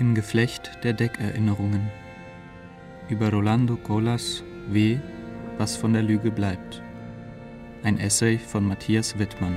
Im 0.00 0.14
Geflecht 0.14 0.78
der 0.84 0.92
Deckerinnerungen 0.92 1.90
über 3.08 3.32
Rolando 3.32 3.74
Colas 3.74 4.44
W. 4.68 5.00
Was 5.56 5.76
von 5.76 5.92
der 5.92 6.02
Lüge 6.02 6.30
bleibt. 6.30 6.80
Ein 7.82 7.98
Essay 7.98 8.38
von 8.38 8.64
Matthias 8.64 9.18
Wittmann. 9.18 9.56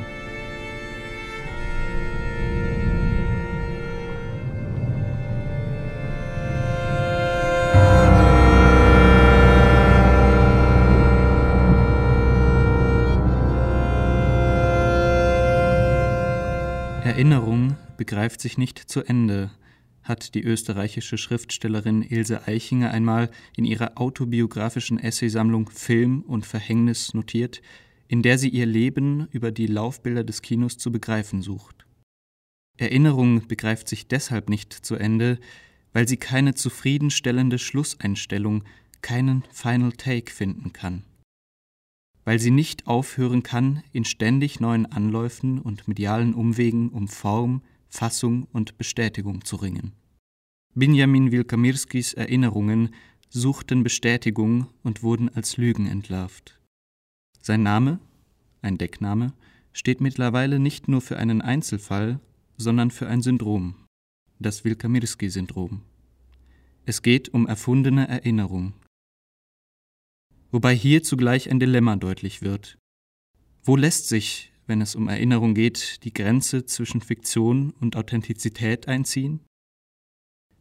Erinnerung 17.04 17.76
begreift 17.98 18.42
sich 18.42 18.58
nicht 18.58 18.80
zu 18.80 19.04
Ende, 19.04 19.52
hat 20.04 20.34
die 20.36 20.44
österreichische 20.44 21.18
Schriftstellerin 21.18 22.02
Ilse 22.02 22.48
Eichinger 22.48 22.92
einmal 22.92 23.30
in 23.56 23.66
ihrer 23.66 24.00
autobiografischen 24.00 25.00
Essaysammlung 25.00 25.70
Film 25.70 26.22
und 26.22 26.46
Verhängnis 26.46 27.14
notiert, 27.14 27.62
in 28.08 28.22
der 28.22 28.38
sie 28.38 28.50
ihr 28.50 28.66
Leben 28.66 29.28
über 29.32 29.52
die 29.52 29.68
Laufbilder 29.68 30.24
des 30.24 30.42
Kinos 30.42 30.78
zu 30.78 30.92
begreifen 30.92 31.42
sucht. 31.42 31.86
Erinnerung 32.78 33.48
begreift 33.48 33.88
sich 33.88 34.08
deshalb 34.08 34.50
nicht 34.50 34.74
zu 34.74 34.96
Ende, 34.96 35.40
weil 35.94 36.08
sie 36.08 36.18
keine 36.18 36.56
zufriedenstellende 36.56 37.60
Schlusseinstellung, 37.60 38.64
keinen 39.02 39.44
Final 39.52 39.92
Take 39.94 40.32
finden 40.32 40.74
kann. 40.74 41.04
Weil 42.24 42.40
sie 42.40 42.52
nicht 42.52 42.88
aufhören 42.88 43.44
kann, 43.44 43.84
in 43.92 44.06
ständig 44.06 44.60
neuen 44.60 44.86
Anläufen 44.86 45.60
und 45.60 45.88
medialen 45.88 46.34
Umwegen 46.34 46.90
um 46.90 47.08
Form, 47.08 47.62
Fassung 47.92 48.48
und 48.54 48.78
Bestätigung 48.78 49.44
zu 49.44 49.58
ringen. 49.58 49.92
Benjamin 50.74 51.32
Wilkamirskis 51.32 52.14
Erinnerungen 52.14 52.96
suchten 53.30 53.84
Bestätigung 53.84 54.68
und 54.82 55.04
wurden 55.04 55.28
als 55.30 55.58
Lügen 55.58 55.88
entlarvt. 55.88 56.58
Sein 57.42 57.64
Name, 57.64 58.00
ein 58.62 58.78
Deckname, 58.78 59.34
steht 59.74 60.00
mittlerweile 60.00 60.58
nicht 60.60 60.88
nur 60.88 61.02
für 61.02 61.18
einen 61.18 61.42
Einzelfall, 61.42 62.20
sondern 62.58 62.92
für 62.92 63.08
ein 63.08 63.22
Syndrom, 63.22 63.76
das 64.40 64.64
Wilkamirski-Syndrom. 64.64 65.82
Es 66.86 67.02
geht 67.02 67.30
um 67.30 67.46
erfundene 67.46 68.08
Erinnerung. 68.08 68.74
Wobei 70.50 70.76
hier 70.76 71.04
zugleich 71.04 71.50
ein 71.50 71.60
Dilemma 71.60 71.98
deutlich 71.98 72.42
wird. 72.42 72.78
Wo 73.64 73.76
lässt 73.76 74.08
sich 74.08 74.51
wenn 74.72 74.80
es 74.80 74.96
um 74.96 75.10
Erinnerung 75.10 75.54
geht, 75.54 76.02
die 76.06 76.14
Grenze 76.14 76.66
zwischen 76.66 77.02
Fiktion 77.02 77.74
und 77.82 77.98
Authentizität 77.98 78.88
einziehen? 78.88 79.42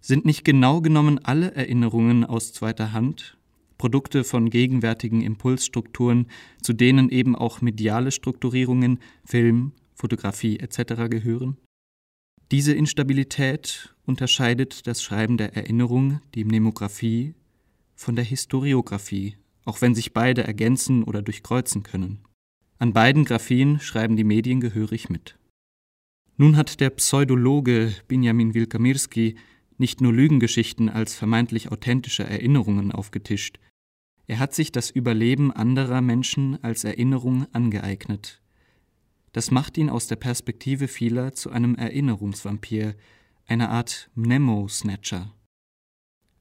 Sind 0.01 0.25
nicht 0.25 0.45
genau 0.45 0.81
genommen 0.81 1.25
alle 1.25 1.55
Erinnerungen 1.55 2.25
aus 2.25 2.53
zweiter 2.53 2.93
Hand, 2.93 3.39
Produkte 3.79 4.25
von 4.25 4.51
gegenwärtigen 4.51 5.21
Impulsstrukturen, 5.21 6.27
zu 6.61 6.73
denen 6.73 7.09
eben 7.09 7.37
auch 7.37 7.61
mediale 7.61 8.11
Strukturierungen, 8.11 8.99
Film, 9.25 9.75
Fotografie 9.95 10.59
etc. 10.59 11.09
gehören? 11.09 11.57
Diese 12.51 12.73
Instabilität 12.73 13.95
unterscheidet 14.07 14.89
das 14.89 15.05
Schreiben 15.05 15.37
der 15.37 15.55
Erinnerung, 15.55 16.21
die 16.35 16.45
Mnemographie, 16.45 17.37
von 17.95 18.17
der 18.17 18.25
Historiographie, 18.25 19.37
auch 19.65 19.81
wenn 19.81 19.95
sich 19.95 20.13
beide 20.13 20.43
ergänzen 20.43 21.05
oder 21.05 21.23
durchkreuzen 21.23 21.85
können. 21.85 22.25
An 22.81 22.93
beiden 22.93 23.25
Graphien 23.25 23.79
schreiben 23.79 24.17
die 24.17 24.25
Medien 24.25 24.61
gehörig 24.61 25.09
mit. 25.09 25.39
Nun 26.37 26.57
hat 26.57 26.81
der 26.81 26.91
Pseudologe 26.91 27.95
Benjamin 28.09 28.55
Wilkamirski 28.55 29.37
nicht 29.79 30.01
nur 30.01 30.13
Lügengeschichten 30.13 30.89
als 30.89 31.15
vermeintlich 31.15 31.71
authentische 31.71 32.25
Erinnerungen 32.25 32.91
aufgetischt, 32.91 33.61
er 34.31 34.39
hat 34.39 34.55
sich 34.55 34.71
das 34.71 34.91
Überleben 34.91 35.51
anderer 35.51 36.01
Menschen 36.01 36.63
als 36.63 36.85
Erinnerung 36.85 37.53
angeeignet. 37.53 38.41
Das 39.33 39.51
macht 39.51 39.77
ihn 39.77 39.91
aus 39.91 40.07
der 40.07 40.15
Perspektive 40.15 40.87
vieler 40.87 41.33
zu 41.33 41.51
einem 41.51 41.75
Erinnerungsvampir, 41.75 42.95
einer 43.47 43.71
Art 43.71 44.09
Mnemo-Snatcher. 44.15 45.35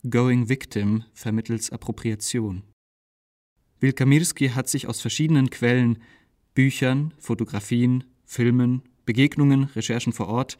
Going 0.08 0.50
Victim 0.50 1.04
vermittels 1.14 1.72
Appropriation. 1.72 2.62
Wilkamirski 3.80 4.50
hat 4.50 4.70
sich 4.70 4.86
aus 4.88 5.02
verschiedenen 5.02 5.50
Quellen 5.50 5.98
Büchern, 6.54 7.14
Fotografien, 7.18 8.04
Filmen, 8.26 8.84
Begegnungen, 9.06 9.64
Recherchen 9.64 10.14
vor 10.14 10.28
Ort, 10.28 10.58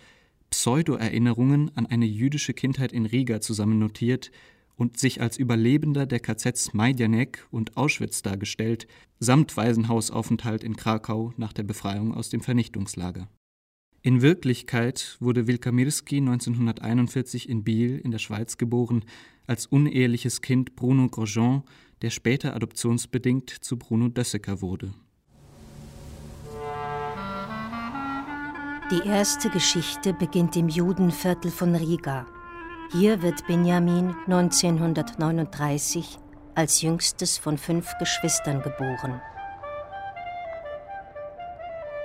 Pseudo-Erinnerungen 0.50 1.72
an 1.76 1.86
eine 1.86 2.06
jüdische 2.06 2.54
Kindheit 2.54 2.92
in 2.92 3.06
Riga 3.06 3.42
zusammennotiert 3.42 4.32
und 4.76 4.98
sich 4.98 5.22
als 5.22 5.38
Überlebender 5.38 6.06
der 6.06 6.20
KZs 6.20 6.74
Majdanek 6.74 7.46
und 7.52 7.78
Auschwitz 7.78 8.22
dargestellt, 8.22 8.88
samt 9.20 9.56
Waisenhausaufenthalt 9.58 10.64
in 10.64 10.78
Krakau 10.78 11.34
nach 11.38 11.54
der 11.54 11.64
Befreiung 11.64 12.14
aus 12.14 12.30
dem 12.30 12.42
Vernichtungslager. 12.42 13.30
In 14.02 14.22
Wirklichkeit 14.22 15.18
wurde 15.20 15.48
Wilkamirski 15.48 16.18
1941 16.18 17.50
in 17.50 17.66
Biel 17.66 18.00
in 18.00 18.12
der 18.12 18.20
Schweiz 18.20 18.58
geboren, 18.58 19.04
als 19.46 19.66
uneheliches 19.66 20.42
Kind 20.42 20.78
Bruno 20.78 21.10
Grosjean, 21.10 21.64
der 22.02 22.10
später 22.10 22.56
adoptionsbedingt 22.56 23.50
zu 23.50 23.78
Bruno 23.78 24.08
Dösseker 24.08 24.62
wurde. 24.62 24.94
Die 28.92 29.08
erste 29.08 29.52
Geschichte 29.52 30.14
beginnt 30.14 30.56
im 30.56 30.68
Judenviertel 30.68 31.52
von 31.52 31.76
Riga. 31.76 32.26
Hier 32.92 33.22
wird 33.22 33.46
Benjamin 33.46 34.16
1939 34.26 36.18
als 36.56 36.82
jüngstes 36.82 37.38
von 37.38 37.60
fünf 37.60 37.96
Geschwistern 38.00 38.64
geboren. 38.64 39.22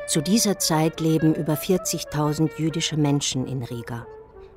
Zu 0.09 0.21
dieser 0.21 0.59
Zeit 0.59 1.01
leben 1.01 1.35
über 1.35 1.55
40.000 1.55 2.51
jüdische 2.59 2.99
Menschen 2.99 3.47
in 3.47 3.63
Riga. 3.63 4.07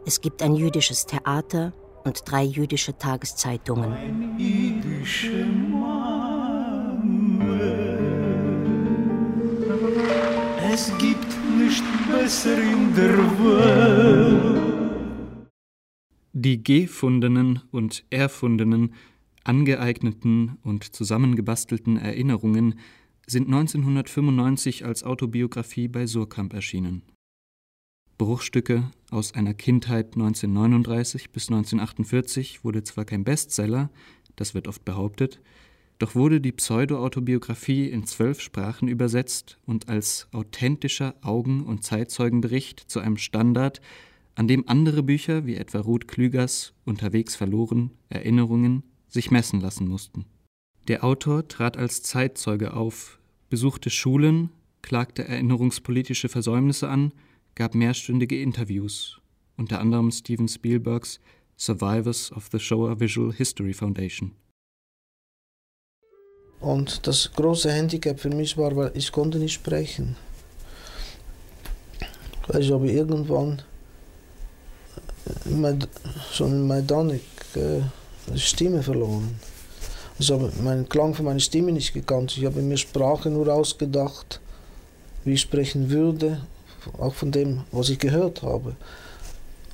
Es 0.06 0.20
gibt 0.20 0.44
ein 0.44 0.54
jüdisches 0.54 1.06
Theater 1.06 1.72
und 2.04 2.30
drei 2.30 2.44
jüdische 2.44 2.98
Tageszeitungen. 2.98 3.96
Es 10.74 10.92
gibt 10.98 11.27
nicht 11.68 11.84
besser 12.10 12.58
in 12.62 12.94
der 12.96 13.18
Welt. 13.40 14.68
Die 16.34 16.64
gefundenen 16.64 17.62
und 17.72 18.06
erfundenen, 18.10 18.94
angeeigneten 19.44 20.58
und 20.64 20.96
zusammengebastelten 20.96 21.98
Erinnerungen 21.98 22.80
sind 23.26 23.48
1995 23.48 24.86
als 24.86 25.04
Autobiografie 25.04 25.90
bei 25.90 26.06
Surkamp 26.06 26.54
erschienen. 26.54 27.02
Bruchstücke 28.18 28.92
aus 29.12 29.34
einer 29.34 29.54
Kindheit 29.54 30.16
1939 30.16 31.32
bis 31.32 31.50
1948 31.50 32.64
wurde 32.64 32.84
zwar 32.84 33.04
kein 33.04 33.24
Bestseller, 33.26 33.90
das 34.38 34.54
wird 34.54 34.68
oft 34.68 34.86
behauptet, 34.86 35.42
doch 36.00 36.14
wurde 36.14 36.40
die 36.40 36.52
Pseudo-Autobiografie 36.52 37.88
in 37.88 38.06
zwölf 38.06 38.40
Sprachen 38.42 38.88
übersetzt 38.88 39.58
und 39.66 39.90
als 39.90 40.28
authentischer 40.32 41.16
Augen- 41.22 41.66
und 41.66 41.84
Zeitzeugenbericht 41.84 42.80
zu 42.80 43.00
einem 43.00 43.18
Standard, 43.18 43.82
an 44.36 44.48
dem 44.48 44.68
andere 44.70 45.02
Bücher 45.02 45.48
wie 45.48 45.56
etwa 45.56 45.80
Ruth 45.80 46.08
Klügers 46.08 46.74
Unterwegs 46.86 47.36
verloren, 47.36 47.92
Erinnerungen 48.10 48.84
sich 49.08 49.32
messen 49.32 49.60
lassen 49.60 49.88
mussten. 49.88 50.26
Der 50.88 51.04
Autor 51.04 51.48
trat 51.48 51.76
als 51.76 52.04
Zeitzeuge 52.04 52.74
auf, 52.74 53.20
besuchte 53.50 53.90
Schulen, 53.90 54.52
klagte 54.84 55.28
erinnerungspolitische 55.28 56.30
Versäumnisse 56.30 56.88
an, 56.88 57.12
gab 57.56 57.74
mehrstündige 57.74 58.40
Interviews, 58.40 59.20
unter 59.58 59.80
anderem 59.80 60.12
Steven 60.12 60.48
Spielbergs 60.48 61.20
Survivors 61.58 62.32
of 62.32 62.50
the 62.52 62.60
Shoah 62.60 63.00
Visual 63.00 63.34
History 63.34 63.74
Foundation. 63.74 64.34
Und 66.60 67.06
das 67.06 67.32
große 67.34 67.72
Handicap 67.72 68.20
für 68.20 68.30
mich 68.30 68.58
war, 68.58 68.76
weil 68.76 68.92
ich 68.96 69.12
konnte 69.12 69.38
nicht 69.38 69.54
sprechen. 69.54 70.16
Ich 72.58 72.72
habe 72.72 72.90
irgendwann 72.90 73.62
schon 76.32 76.52
in 76.52 76.68
Majdanek 76.68 77.22
äh, 77.56 78.38
Stimme 78.38 78.82
verloren. 78.82 79.40
Ich 80.20 80.32
habe 80.32 80.52
meinen 80.64 80.90
Klang 80.90 81.14
von 81.14 81.26
meiner 81.26 81.40
Stimme 81.40 81.72
nicht 81.72 81.94
gekannt. 81.94 82.36
Ich 82.38 82.46
habe 82.46 82.62
mir 82.62 82.78
Sprache 82.78 83.30
nur 83.30 83.54
ausgedacht, 83.54 84.40
wie 85.26 85.34
ich 85.34 85.42
sprechen 85.42 85.90
würde, 85.90 86.42
auch 86.98 87.14
von 87.14 87.32
dem, 87.32 87.62
was 87.72 87.90
ich 87.90 88.00
gehört 88.00 88.42
habe. 88.42 88.76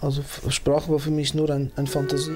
Also 0.01 0.21
Sprache 0.49 0.91
war 0.91 0.99
für 0.99 1.11
mich 1.11 1.33
nur 1.33 1.49
ein, 1.49 1.71
eine 1.75 1.87
Fantasie. 1.87 2.31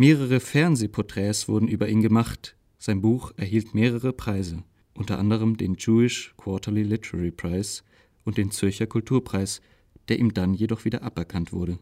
Mehrere 0.00 0.40
Fernsehporträts 0.40 1.46
wurden 1.46 1.68
über 1.68 1.86
ihn 1.90 2.00
gemacht, 2.00 2.56
sein 2.78 3.02
Buch 3.02 3.32
erhielt 3.36 3.74
mehrere 3.74 4.14
Preise. 4.14 4.64
unter 4.94 5.18
anderem 5.18 5.58
den 5.58 5.76
Jewish 5.78 6.32
Quarterly 6.38 6.84
Literary 6.84 7.30
Prize 7.30 7.82
und 8.24 8.38
den 8.38 8.50
Zürcher 8.50 8.86
Kulturpreis, 8.86 9.60
der 10.08 10.18
ihm 10.18 10.32
dann 10.32 10.54
jedoch 10.54 10.86
wieder 10.86 11.02
aberkannt 11.02 11.52
wurde. 11.52 11.78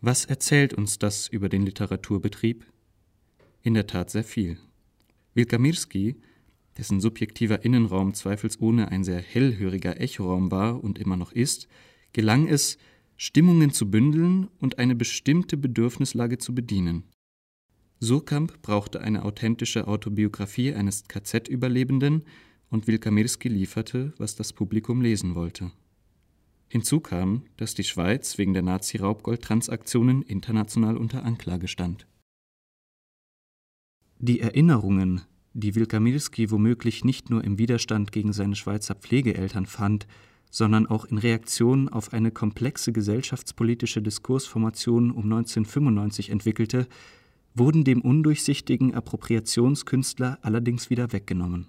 Was 0.00 0.24
erzählt 0.24 0.72
uns 0.72 0.98
das 0.98 1.28
über 1.28 1.50
den 1.50 1.62
Literaturbetrieb? 1.62 2.64
In 3.60 3.74
der 3.74 3.86
Tat 3.86 4.08
sehr 4.08 4.24
viel. 4.24 4.56
Wilkamirski, 5.34 6.16
dessen 6.78 7.02
subjektiver 7.02 7.66
Innenraum 7.66 8.14
zweifelsohne 8.14 8.90
ein 8.90 9.04
sehr 9.04 9.20
hellhöriger 9.20 10.00
Echoraum 10.00 10.50
war 10.50 10.82
und 10.82 10.98
immer 10.98 11.18
noch 11.18 11.32
ist, 11.32 11.68
gelang 12.14 12.48
es, 12.48 12.78
Stimmungen 13.16 13.72
zu 13.72 13.90
bündeln 13.90 14.48
und 14.58 14.78
eine 14.78 14.94
bestimmte 14.94 15.56
Bedürfnislage 15.56 16.38
zu 16.38 16.54
bedienen. 16.54 17.04
Surkamp 18.00 18.60
brauchte 18.60 19.00
eine 19.00 19.24
authentische 19.24 19.88
Autobiografie 19.88 20.74
eines 20.74 21.04
KZ-Überlebenden 21.08 22.24
und 22.68 22.86
Wilkamirski 22.86 23.48
lieferte, 23.48 24.12
was 24.18 24.36
das 24.36 24.52
Publikum 24.52 25.00
lesen 25.00 25.34
wollte. 25.34 25.72
Hinzu 26.68 27.00
kam, 27.00 27.44
dass 27.56 27.74
die 27.74 27.84
Schweiz 27.84 28.38
wegen 28.38 28.52
der 28.52 28.62
Nazi-Raubgold-Transaktionen 28.62 30.22
international 30.22 30.96
unter 30.96 31.24
Anklage 31.24 31.68
stand. 31.68 32.06
Die 34.18 34.40
Erinnerungen, 34.40 35.22
die 35.54 35.74
Wilkamirski 35.74 36.50
womöglich 36.50 37.04
nicht 37.04 37.30
nur 37.30 37.44
im 37.44 37.58
Widerstand 37.58 38.12
gegen 38.12 38.32
seine 38.32 38.56
Schweizer 38.56 38.94
Pflegeeltern 38.94 39.66
fand, 39.66 40.06
sondern 40.50 40.86
auch 40.86 41.04
in 41.04 41.18
Reaktion 41.18 41.88
auf 41.88 42.12
eine 42.12 42.30
komplexe 42.30 42.92
gesellschaftspolitische 42.92 44.02
Diskursformation 44.02 45.10
um 45.10 45.24
1995 45.24 46.30
entwickelte, 46.30 46.86
wurden 47.54 47.84
dem 47.84 48.00
undurchsichtigen 48.00 48.94
Appropriationskünstler 48.94 50.38
allerdings 50.42 50.90
wieder 50.90 51.12
weggenommen. 51.12 51.66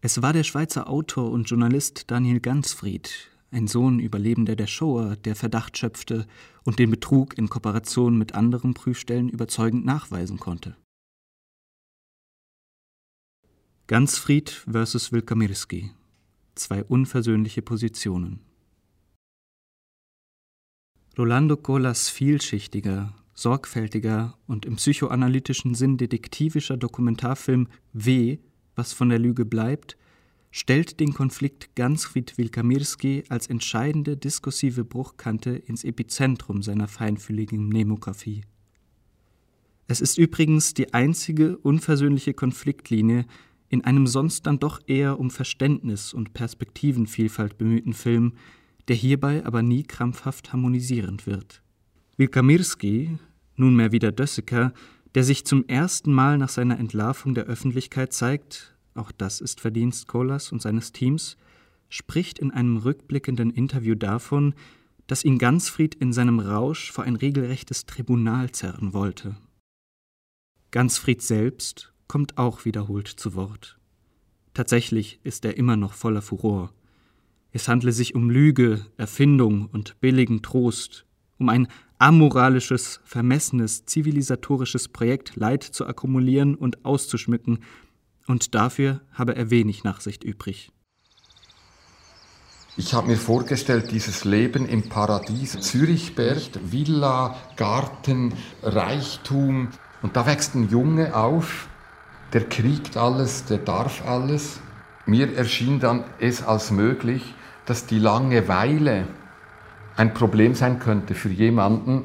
Es 0.00 0.20
war 0.20 0.32
der 0.32 0.42
Schweizer 0.42 0.88
Autor 0.88 1.30
und 1.30 1.48
Journalist 1.48 2.10
Daniel 2.10 2.40
Gansfried, 2.40 3.30
ein 3.52 3.68
Sohn 3.68 4.00
Überlebender 4.00 4.56
der 4.56 4.66
Shoah, 4.66 5.14
der 5.16 5.36
Verdacht 5.36 5.78
schöpfte 5.78 6.26
und 6.64 6.78
den 6.78 6.90
Betrug 6.90 7.38
in 7.38 7.48
Kooperation 7.48 8.18
mit 8.18 8.34
anderen 8.34 8.74
Prüfstellen 8.74 9.28
überzeugend 9.28 9.84
nachweisen 9.84 10.38
konnte. 10.38 10.76
Gansfried 13.86 14.50
versus 14.68 15.12
Wilkamirski. 15.12 15.90
Zwei 16.54 16.84
unversöhnliche 16.84 17.62
Positionen. 17.62 18.40
Rolando 21.18 21.56
Colas 21.56 22.08
vielschichtiger, 22.08 23.14
sorgfältiger 23.34 24.38
und 24.46 24.64
im 24.64 24.76
psychoanalytischen 24.76 25.74
Sinn 25.74 25.96
detektivischer 25.96 26.76
Dokumentarfilm 26.76 27.68
W, 27.92 28.38
was 28.74 28.92
von 28.92 29.08
der 29.08 29.18
Lüge 29.18 29.44
bleibt, 29.44 29.96
stellt 30.50 31.00
den 31.00 31.14
Konflikt 31.14 31.74
Gansfried-Wilkamirski 31.74 33.24
als 33.28 33.46
entscheidende 33.46 34.16
diskursive 34.16 34.84
Bruchkante 34.84 35.50
ins 35.50 35.82
Epizentrum 35.82 36.62
seiner 36.62 36.88
feinfühligen 36.88 37.66
Mnemographie. 37.66 38.42
Es 39.88 40.00
ist 40.00 40.18
übrigens 40.18 40.74
die 40.74 40.94
einzige 40.94 41.58
unversöhnliche 41.58 42.34
Konfliktlinie 42.34 43.26
in 43.72 43.84
einem 43.84 44.06
sonst 44.06 44.46
dann 44.46 44.58
doch 44.58 44.80
eher 44.86 45.18
um 45.18 45.30
Verständnis 45.30 46.12
und 46.12 46.34
Perspektivenvielfalt 46.34 47.56
bemühten 47.56 47.94
Film, 47.94 48.34
der 48.86 48.96
hierbei 48.96 49.46
aber 49.46 49.62
nie 49.62 49.82
krampfhaft 49.82 50.52
harmonisierend 50.52 51.26
wird. 51.26 51.62
Wilkamirski, 52.18 53.18
nunmehr 53.56 53.90
wieder 53.90 54.12
Dösseker, 54.12 54.74
der 55.14 55.24
sich 55.24 55.46
zum 55.46 55.66
ersten 55.68 56.12
Mal 56.12 56.36
nach 56.36 56.50
seiner 56.50 56.78
Entlarvung 56.78 57.34
der 57.34 57.44
Öffentlichkeit 57.44 58.12
zeigt, 58.12 58.76
auch 58.94 59.10
das 59.10 59.40
ist 59.40 59.58
Verdienst 59.62 60.06
Kohlers 60.06 60.52
und 60.52 60.60
seines 60.60 60.92
Teams, 60.92 61.38
spricht 61.88 62.38
in 62.38 62.50
einem 62.50 62.76
rückblickenden 62.76 63.50
Interview 63.50 63.94
davon, 63.94 64.54
dass 65.06 65.24
ihn 65.24 65.38
Gansfried 65.38 65.94
in 65.94 66.12
seinem 66.12 66.40
Rausch 66.40 66.92
vor 66.92 67.04
ein 67.04 67.16
regelrechtes 67.16 67.86
Tribunal 67.86 68.50
zerren 68.50 68.92
wollte. 68.92 69.34
Gansfried 70.72 71.22
selbst 71.22 71.91
kommt 72.12 72.36
auch 72.36 72.66
wiederholt 72.66 73.08
zu 73.08 73.34
Wort. 73.36 73.78
Tatsächlich 74.52 75.18
ist 75.22 75.46
er 75.46 75.56
immer 75.56 75.76
noch 75.76 75.94
voller 75.94 76.20
Furor. 76.20 76.70
Es 77.52 77.68
handle 77.68 77.90
sich 77.90 78.14
um 78.14 78.28
Lüge, 78.28 78.84
Erfindung 78.98 79.64
und 79.72 79.98
billigen 80.02 80.42
Trost, 80.42 81.06
um 81.38 81.48
ein 81.48 81.68
amoralisches, 81.96 83.00
vermessenes, 83.04 83.86
zivilisatorisches 83.86 84.88
Projekt 84.88 85.36
Leid 85.36 85.62
zu 85.62 85.86
akkumulieren 85.86 86.54
und 86.54 86.84
auszuschmücken, 86.84 87.60
und 88.26 88.54
dafür 88.54 89.00
habe 89.12 89.34
er 89.34 89.48
wenig 89.48 89.82
Nachsicht 89.82 90.22
übrig. 90.22 90.70
Ich 92.76 92.92
habe 92.92 93.06
mir 93.06 93.16
vorgestellt, 93.16 93.90
dieses 93.90 94.26
Leben 94.26 94.66
im 94.66 94.86
Paradies, 94.86 95.58
Zürichberg, 95.58 96.60
Villa, 96.62 97.38
Garten, 97.56 98.34
Reichtum. 98.62 99.68
Und 100.02 100.14
da 100.14 100.26
wächst 100.26 100.54
ein 100.54 100.68
Junge 100.68 101.16
auf, 101.16 101.68
der 102.32 102.44
kriegt 102.48 102.96
alles, 102.96 103.44
der 103.44 103.58
darf 103.58 104.06
alles. 104.06 104.60
Mir 105.06 105.36
erschien 105.36 105.80
dann 105.80 106.04
es 106.18 106.42
als 106.42 106.70
möglich, 106.70 107.34
dass 107.66 107.86
die 107.86 107.98
Langeweile 107.98 109.06
ein 109.96 110.14
Problem 110.14 110.54
sein 110.54 110.78
könnte 110.78 111.14
für 111.14 111.28
jemanden 111.28 112.04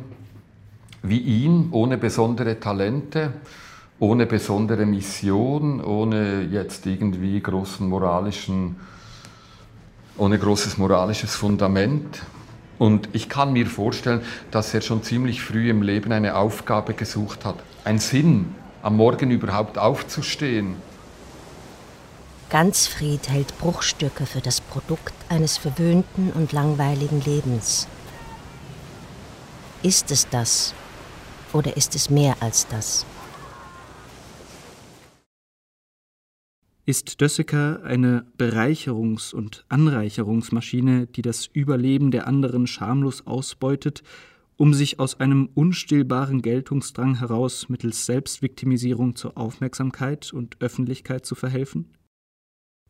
wie 1.03 1.19
ihn, 1.19 1.69
ohne 1.71 1.97
besondere 1.97 2.59
Talente, 2.59 3.33
ohne 3.99 4.25
besondere 4.25 4.85
Mission, 4.85 5.83
ohne 5.83 6.41
jetzt 6.43 6.85
irgendwie 6.85 7.39
großen 7.39 7.87
moralischen, 7.87 8.75
ohne 10.17 10.37
großes 10.37 10.77
moralisches 10.77 11.35
Fundament. 11.35 12.23
Und 12.77 13.09
ich 13.13 13.29
kann 13.29 13.53
mir 13.53 13.65
vorstellen, 13.65 14.21
dass 14.51 14.73
er 14.73 14.81
schon 14.81 15.01
ziemlich 15.01 15.41
früh 15.41 15.69
im 15.69 15.81
Leben 15.81 16.11
eine 16.11 16.35
Aufgabe 16.35 16.93
gesucht 16.93 17.45
hat, 17.45 17.55
einen 17.85 17.99
Sinn, 17.99 18.53
am 18.81 18.97
Morgen 18.97 19.31
überhaupt 19.31 19.77
aufzustehen. 19.77 20.75
Gansfried 22.49 23.27
hält 23.27 23.57
Bruchstücke 23.57 24.25
für 24.25 24.39
das 24.39 24.61
Produkt 24.61 25.13
eines 25.27 25.57
verwöhnten 25.57 26.31
und 26.31 26.53
langweiligen 26.53 27.21
Lebens. 27.21 27.87
Ist 29.83 30.11
es 30.11 30.29
das 30.29 30.73
oder 31.51 31.75
ist 31.75 31.93
es 31.95 32.09
mehr 32.09 32.37
als 32.39 32.67
das? 32.67 33.05
Ist 36.85 37.19
Dösseker 37.19 37.83
eine 37.83 38.25
Bereicherungs- 38.37 39.33
und 39.35 39.65
Anreicherungsmaschine, 39.67 41.05
die 41.07 41.21
das 41.21 41.45
Überleben 41.47 42.11
der 42.11 42.27
anderen 42.27 42.65
schamlos 42.65 43.27
ausbeutet, 43.27 44.03
um 44.57 44.73
sich 44.73 44.99
aus 44.99 45.19
einem 45.19 45.49
unstillbaren 45.53 46.41
Geltungsdrang 46.41 47.19
heraus 47.19 47.69
mittels 47.69 48.05
Selbstviktimisierung 48.05 49.15
zur 49.15 49.37
Aufmerksamkeit 49.37 50.33
und 50.33 50.59
Öffentlichkeit 50.59 51.25
zu 51.25 51.35
verhelfen? 51.35 51.93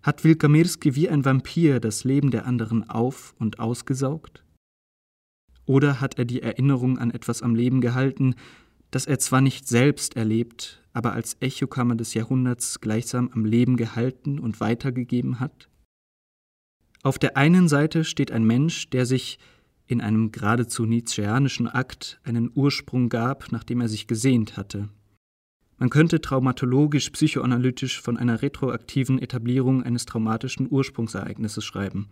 Hat 0.02 0.24
Wilkamirski 0.24 0.96
wie 0.96 1.10
ein 1.10 1.26
Vampir 1.26 1.80
das 1.80 2.06
Leben 2.06 2.32
der 2.32 2.46
anderen 2.46 2.90
auf 2.90 3.36
und 3.38 3.60
ausgesaugt? 3.60 4.44
Oder 5.66 6.00
hat 6.00 6.18
er 6.18 6.24
die 6.24 6.42
Erinnerung 6.42 6.98
an 6.98 7.12
etwas 7.12 7.42
am 7.42 7.54
Leben 7.54 7.82
gehalten, 7.82 8.36
das 8.90 9.06
er 9.06 9.20
zwar 9.20 9.42
nicht 9.42 9.68
selbst 9.68 10.16
erlebt, 10.16 10.82
aber 10.94 11.12
als 11.12 11.36
Echokammer 11.42 11.96
des 11.96 12.14
Jahrhunderts 12.14 12.80
gleichsam 12.80 13.30
am 13.34 13.44
Leben 13.44 13.76
gehalten 13.76 14.40
und 14.40 14.62
weitergegeben 14.62 15.42
hat? 15.42 15.68
Auf 17.04 17.20
der 17.20 17.36
einen 17.36 17.68
Seite 17.68 18.06
steht 18.06 18.32
ein 18.32 18.46
Mensch, 18.46 18.90
der 18.90 19.06
sich 19.06 19.40
in 19.88 20.02
einem 20.02 20.32
geradezu 20.32 20.86
nietzscheanischen 20.86 21.68
Akt 21.68 22.20
einen 22.24 22.52
Ursprung 22.54 23.10
gab, 23.10 23.52
nachdem 23.52 23.82
er 23.82 23.88
sich 23.88 24.08
gesehnt 24.08 24.58
hatte. 24.58 24.90
Man 25.78 25.90
könnte 25.90 26.22
traumatologisch 26.22 27.10
psychoanalytisch 27.12 28.02
von 28.02 28.18
einer 28.18 28.42
retroaktiven 28.42 29.20
Etablierung 29.20 29.84
eines 29.84 30.06
traumatischen 30.06 30.68
Ursprungsereignisses 30.70 31.64
schreiben. 31.64 32.10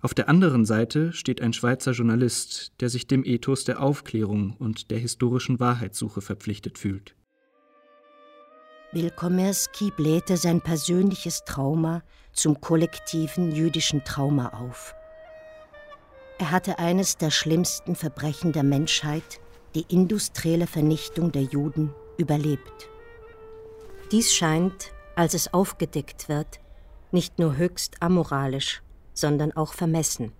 Auf 0.00 0.14
der 0.14 0.28
anderen 0.28 0.64
Seite 0.64 1.12
steht 1.12 1.40
ein 1.40 1.52
Schweizer 1.52 1.92
Journalist, 1.92 2.72
der 2.80 2.88
sich 2.88 3.06
dem 3.06 3.24
Ethos 3.24 3.64
der 3.64 3.82
Aufklärung 3.82 4.56
und 4.58 4.90
der 4.90 4.98
historischen 4.98 5.60
Wahrheitssuche 5.60 6.20
verpflichtet 6.20 6.78
fühlt. 6.78 7.14
Wilkomirski 8.92 9.90
blähte 9.90 10.36
sein 10.36 10.60
persönliches 10.60 11.44
Trauma 11.44 12.02
zum 12.32 12.60
kollektiven 12.60 13.52
jüdischen 13.52 14.04
Trauma 14.04 14.48
auf. 14.50 14.94
Er 16.38 16.50
hatte 16.50 16.78
eines 16.78 17.16
der 17.16 17.30
schlimmsten 17.30 17.96
Verbrechen 17.96 18.52
der 18.52 18.62
Menschheit, 18.62 19.40
die 19.74 19.86
industrielle 19.88 20.66
Vernichtung 20.66 21.32
der 21.32 21.42
Juden, 21.42 21.94
überlebt. 22.18 22.88
Dies 24.12 24.34
scheint, 24.34 24.92
als 25.14 25.34
es 25.34 25.52
aufgedeckt 25.52 26.28
wird, 26.28 26.60
nicht 27.10 27.38
nur 27.38 27.56
höchst 27.56 28.02
amoralisch, 28.02 28.82
sondern 29.14 29.52
auch 29.52 29.72
vermessen. 29.72 30.32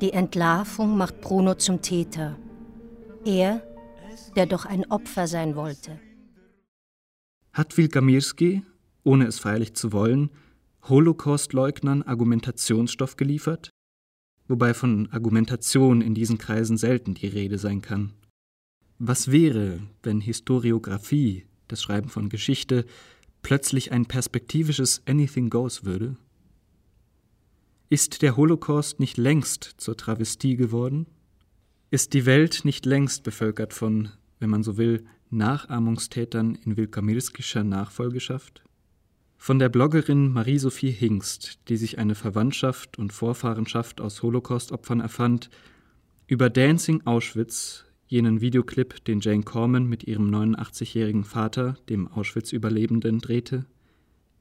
Die 0.00 0.12
Entlarvung 0.12 0.96
macht 0.96 1.20
Bruno 1.20 1.54
zum 1.54 1.82
Täter. 1.82 2.36
Er, 3.24 3.62
der 4.36 4.46
doch 4.46 4.66
ein 4.66 4.88
Opfer 4.90 5.26
sein 5.26 5.56
wollte. 5.56 5.98
Hat 7.52 7.76
Wilkamirski, 7.76 8.62
ohne 9.04 9.26
es 9.26 9.38
freilich 9.38 9.74
zu 9.74 9.92
wollen, 9.92 10.30
Holocaust-Leugnern 10.88 12.02
Argumentationsstoff 12.02 13.16
geliefert? 13.16 13.70
Wobei 14.46 14.74
von 14.74 15.08
Argumentation 15.10 16.00
in 16.00 16.14
diesen 16.14 16.38
Kreisen 16.38 16.76
selten 16.76 17.14
die 17.14 17.26
Rede 17.26 17.58
sein 17.58 17.82
kann. 17.82 18.12
Was 18.98 19.30
wäre, 19.30 19.80
wenn 20.02 20.20
Historiographie, 20.20 21.46
das 21.68 21.82
Schreiben 21.82 22.08
von 22.08 22.28
Geschichte, 22.28 22.86
plötzlich 23.42 23.90
ein 23.90 24.06
perspektivisches 24.06 25.02
Anything 25.06 25.50
Goes 25.50 25.84
würde? 25.84 26.16
Ist 27.88 28.22
der 28.22 28.36
Holocaust 28.36 29.00
nicht 29.00 29.16
längst 29.16 29.74
zur 29.78 29.96
Travestie 29.96 30.56
geworden? 30.56 31.06
Ist 31.90 32.14
die 32.14 32.26
Welt 32.26 32.64
nicht 32.64 32.86
längst 32.86 33.22
bevölkert 33.22 33.72
von, 33.72 34.10
wenn 34.38 34.50
man 34.50 34.62
so 34.62 34.76
will, 34.76 35.04
Nachahmungstätern 35.30 36.54
in 36.54 36.76
wilkamirskischer 36.76 37.64
Nachfolgeschaft? 37.64 38.65
Von 39.38 39.58
der 39.58 39.68
Bloggerin 39.68 40.32
Marie-Sophie 40.32 40.90
Hingst, 40.90 41.60
die 41.68 41.76
sich 41.76 41.98
eine 41.98 42.14
Verwandtschaft 42.14 42.98
und 42.98 43.12
Vorfahrenschaft 43.12 44.00
aus 44.00 44.22
Holocaust-Opfern 44.22 45.00
erfand, 45.00 45.50
über 46.26 46.50
Dancing 46.50 47.02
Auschwitz, 47.04 47.84
jenen 48.08 48.40
Videoclip, 48.40 49.04
den 49.04 49.20
Jane 49.20 49.42
Corman 49.42 49.86
mit 49.86 50.04
ihrem 50.04 50.28
89-jährigen 50.30 51.24
Vater, 51.24 51.76
dem 51.88 52.08
Auschwitz-Überlebenden, 52.08 53.20
drehte. 53.20 53.66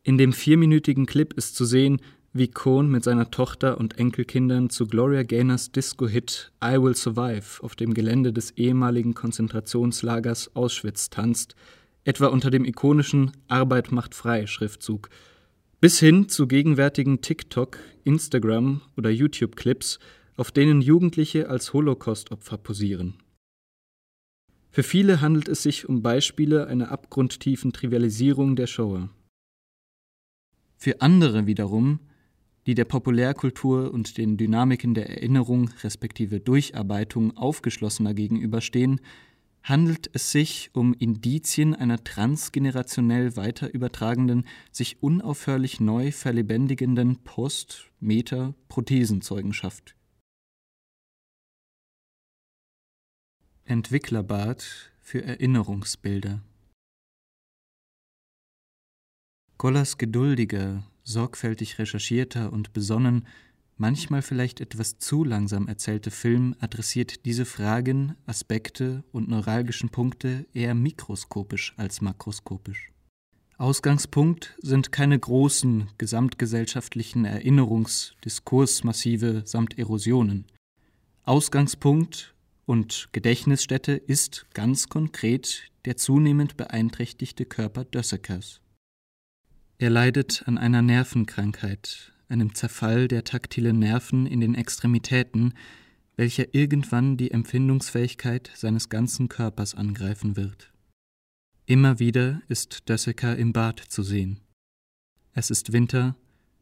In 0.04 0.18
dem 0.18 0.34
vierminütigen 0.34 1.06
Clip 1.06 1.34
ist 1.34 1.56
zu 1.56 1.66
sehen, 1.66 2.00
wie 2.34 2.50
Cohn 2.50 2.90
mit 2.90 3.04
seiner 3.04 3.32
Tochter 3.32 3.78
und 3.80 3.98
Enkelkindern 3.98 4.70
zu 4.70 4.88
Gloria 4.88 5.24
Gaynors 5.24 5.72
Disco-Hit 5.72 6.52
I 6.64 6.82
Will 6.82 6.96
Survive 6.96 7.64
auf 7.64 7.76
dem 7.76 7.94
Gelände 7.94 8.34
des 8.34 8.52
ehemaligen 8.52 9.14
Konzentrationslagers 9.14 10.56
Auschwitz 10.56 11.10
tanzt, 11.10 11.56
etwa 12.06 12.28
unter 12.28 12.50
dem 12.50 12.64
ikonischen 12.64 13.32
Arbeit 13.50 13.92
macht 13.92 14.16
frei 14.16 14.48
Schriftzug, 14.48 15.10
bis 15.82 16.00
hin 16.00 16.30
zu 16.30 16.48
gegenwärtigen 16.48 17.20
TikTok, 17.20 17.80
Instagram 18.06 18.82
oder 18.96 19.10
YouTube-Clips, 19.10 20.00
auf 20.38 20.52
denen 20.52 20.82
Jugendliche 20.82 21.50
als 21.50 21.74
Holocaust-Opfer 21.74 22.58
posieren. 22.58 23.16
Für 24.72 24.84
viele 24.84 25.22
handelt 25.22 25.50
es 25.50 25.64
sich 25.64 25.88
um 25.90 26.02
Beispiele 26.02 26.68
einer 26.68 26.92
abgrundtiefen 26.92 27.74
Trivialisierung 27.74 28.56
der 28.56 28.68
Shoah. 28.68 29.10
Für 30.78 31.02
andere 31.02 31.48
wiederum 31.48 32.00
die 32.66 32.74
der 32.74 32.86
Populärkultur 32.86 33.94
und 33.94 34.18
den 34.18 34.38
Dynamiken 34.38 34.96
der 34.96 35.10
Erinnerung 35.10 35.70
respektive 35.84 36.40
Durcharbeitung 36.40 37.38
aufgeschlossener 37.38 38.14
gegenüberstehen, 38.14 39.02
handelt 39.66 40.12
es 40.14 40.32
sich 40.32 40.70
um 40.74 40.94
Indizien 40.94 41.74
einer 41.74 42.04
transgenerationell 42.04 43.36
weiter 43.36 43.74
übertragenden, 43.74 44.48
sich 44.72 45.02
unaufhörlich 45.02 45.80
neu 45.80 46.12
verlebendigenden 46.12 47.24
Post-, 47.24 47.92
Meta-, 48.00 48.54
Prothesenzeugenschaft. 48.70 49.96
Entwicklerbad 53.66 54.92
für 55.02 55.24
Erinnerungsbilder 55.24 56.44
Gollers 59.58 59.98
geduldiger, 59.98 60.84
sorgfältig 61.04 61.80
recherchierter 61.80 62.54
und 62.54 62.74
besonnen, 62.74 63.26
manchmal 63.78 64.22
vielleicht 64.22 64.62
etwas 64.62 65.00
zu 65.00 65.24
langsam 65.24 65.68
erzählte 65.68 66.12
Film 66.12 66.56
adressiert 66.60 67.26
diese 67.26 67.46
Fragen, 67.46 68.16
Aspekte 68.26 69.04
und 69.12 69.28
neuralgischen 69.28 69.90
Punkte 69.90 70.46
eher 70.54 70.76
mikroskopisch 70.76 71.74
als 71.78 72.02
makroskopisch. 72.02 72.92
Ausgangspunkt 73.58 74.56
sind 74.62 74.92
keine 74.92 75.18
großen 75.18 75.90
gesamtgesellschaftlichen 75.98 77.26
Erinnerungs-, 77.26 78.14
Diskursmassive 78.26 79.44
samt 79.46 79.78
Erosionen. 79.78 80.46
Ausgangspunkt 81.24 82.36
und 82.66 83.10
Gedächtnisstätte 83.14 83.94
ist 83.94 84.46
ganz 84.54 84.90
konkret 84.90 85.72
der 85.86 85.96
zunehmend 85.96 86.58
beeinträchtigte 86.58 87.46
Körper 87.46 87.86
Dössekers. 87.86 88.62
Er 89.78 89.90
leidet 89.90 90.44
an 90.48 90.58
einer 90.58 90.82
Nervenkrankheit, 90.82 92.14
einem 92.28 92.56
Zerfall 92.56 93.08
der 93.08 93.24
taktilen 93.24 93.80
Nerven 93.80 94.26
in 94.26 94.42
den 94.42 94.56
Extremitäten, 94.56 95.54
welcher 96.16 96.54
irgendwann 96.54 97.18
die 97.18 97.32
Empfindungsfähigkeit 97.32 98.52
seines 98.56 98.90
ganzen 98.90 99.30
Körpers 99.30 99.76
angreifen 99.76 100.36
wird. 100.36 100.72
Immer 101.66 102.00
wieder 102.00 102.42
ist 102.48 102.88
Dösseker 102.90 103.36
im 103.36 103.52
Bad 103.52 103.80
zu 103.80 104.04
sehen. 104.04 104.40
Es 105.34 105.50
ist 105.50 105.74
Winter, 105.74 106.16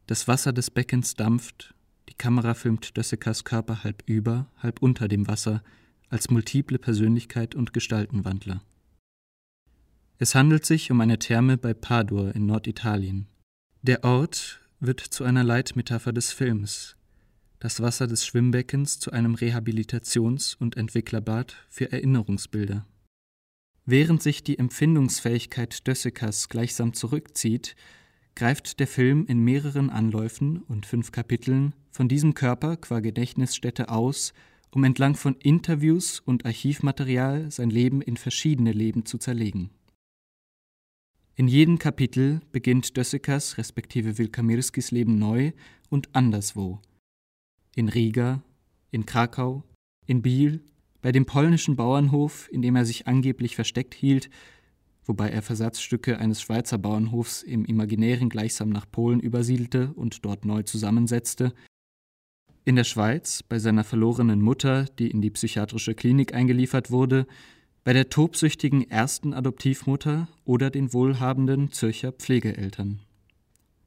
das 0.08 0.28
Wasser 0.28 0.54
des 0.54 0.72
Beckens 0.72 1.16
dampft, 1.16 1.74
die 2.10 2.16
Kamera 2.16 2.54
filmt 2.54 2.98
Dössekers 2.98 3.44
Körper 3.44 3.84
halb 3.84 4.04
über, 4.06 4.50
halb 4.58 4.82
unter 4.82 5.08
dem 5.08 5.28
Wasser, 5.28 5.64
als 6.10 6.30
multiple 6.30 6.80
Persönlichkeit 6.80 7.56
und 7.56 7.74
Gestaltenwandler. 7.74 8.62
Es 10.20 10.36
handelt 10.36 10.66
sich 10.66 10.92
um 10.92 11.02
eine 11.02 11.20
Therme 11.20 11.58
bei 11.58 11.74
Padua 11.74 12.32
in 12.32 12.46
Norditalien. 12.46 13.28
Der 13.82 14.04
Ort 14.04 14.62
wird 14.86 15.00
zu 15.00 15.24
einer 15.24 15.46
Leitmetapher 15.46 16.12
des 16.12 16.34
Films, 16.34 16.98
das 17.60 17.82
Wasser 17.82 18.06
des 18.06 18.26
Schwimmbeckens 18.26 19.00
zu 19.00 19.12
einem 19.12 19.36
Rehabilitations- 19.36 20.58
und 20.58 20.76
Entwicklerbad 20.76 21.56
für 21.70 21.94
Erinnerungsbilder. 21.94 22.86
Während 23.86 24.22
sich 24.22 24.44
die 24.44 24.60
Empfindungsfähigkeit 24.60 25.88
Dössekers 25.88 26.50
gleichsam 26.50 26.94
zurückzieht, 26.94 27.78
greift 28.36 28.82
der 28.82 28.88
Film 28.88 29.26
in 29.26 29.40
mehreren 29.40 29.90
Anläufen 29.90 30.58
und 30.58 30.86
fünf 30.86 31.14
Kapiteln 31.14 31.74
von 31.92 32.10
diesem 32.10 32.34
Körper 32.34 32.76
qua 32.76 33.00
Gedächtnisstätte 33.00 33.88
aus, 33.88 34.34
um 34.72 34.84
entlang 34.84 35.16
von 35.16 35.36
Interviews 35.36 36.20
und 36.20 36.46
Archivmaterial 36.46 37.52
sein 37.52 37.70
Leben 37.70 38.02
in 38.02 38.18
verschiedene 38.18 38.74
Leben 38.74 39.06
zu 39.06 39.18
zerlegen. 39.18 39.70
In 41.36 41.48
jedem 41.48 41.80
Kapitel 41.80 42.42
beginnt 42.52 42.96
Dössekers 42.96 43.58
respektive 43.58 44.20
Wilkamirskis 44.20 44.92
Leben 44.92 45.18
neu 45.18 45.52
und 45.90 46.14
anderswo. 46.14 46.80
In 47.76 47.90
Riga, 47.90 48.44
in 48.92 49.08
Krakau, 49.08 49.64
in 50.06 50.22
Biel, 50.22 50.62
bei 51.02 51.12
dem 51.12 51.26
polnischen 51.26 51.76
Bauernhof, 51.76 52.48
in 52.52 52.62
dem 52.62 52.76
er 52.76 52.86
sich 52.86 53.08
angeblich 53.08 53.56
versteckt 53.56 53.96
hielt, 53.96 54.30
wobei 55.06 55.30
er 55.30 55.42
Versatzstücke 55.42 56.20
eines 56.20 56.40
Schweizer 56.40 56.78
Bauernhofs 56.78 57.42
im 57.42 57.66
Imaginären 57.66 58.30
gleichsam 58.30 58.70
nach 58.70 58.86
Polen 58.90 59.20
übersiedelte 59.20 59.92
und 59.96 60.24
dort 60.26 60.46
neu 60.46 60.62
zusammensetzte, 60.62 61.54
in 62.64 62.76
der 62.76 62.84
Schweiz 62.84 63.42
bei 63.42 63.58
seiner 63.58 63.84
verlorenen 63.84 64.40
Mutter, 64.40 64.86
die 65.00 65.10
in 65.10 65.22
die 65.22 65.32
psychiatrische 65.32 65.96
Klinik 65.96 66.34
eingeliefert 66.34 66.92
wurde, 66.92 67.26
bei 67.84 67.92
der 67.92 68.10
tobsüchtigen 68.10 68.90
ersten 68.90 69.34
Adoptivmutter 69.34 70.30
oder 70.46 70.70
den 70.70 70.94
wohlhabenden 70.94 71.72
Zürcher 71.72 72.14
Pflegeeltern, 72.14 73.02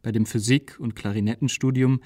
bei 0.03 0.13
dem 0.13 0.27
Physik- 0.27 0.79
und 0.79 0.95
Klarinettenstudium, 0.95 2.01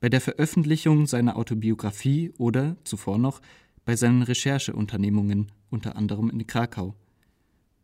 bei 0.00 0.08
der 0.08 0.22
Veröffentlichung 0.22 1.06
seiner 1.06 1.36
Autobiografie 1.36 2.32
oder, 2.38 2.76
zuvor 2.84 3.18
noch, 3.18 3.40
bei 3.84 3.94
seinen 3.94 4.22
Rechercheunternehmungen, 4.22 5.52
unter 5.68 5.96
anderem 5.96 6.30
in 6.30 6.46
Krakau, 6.46 6.94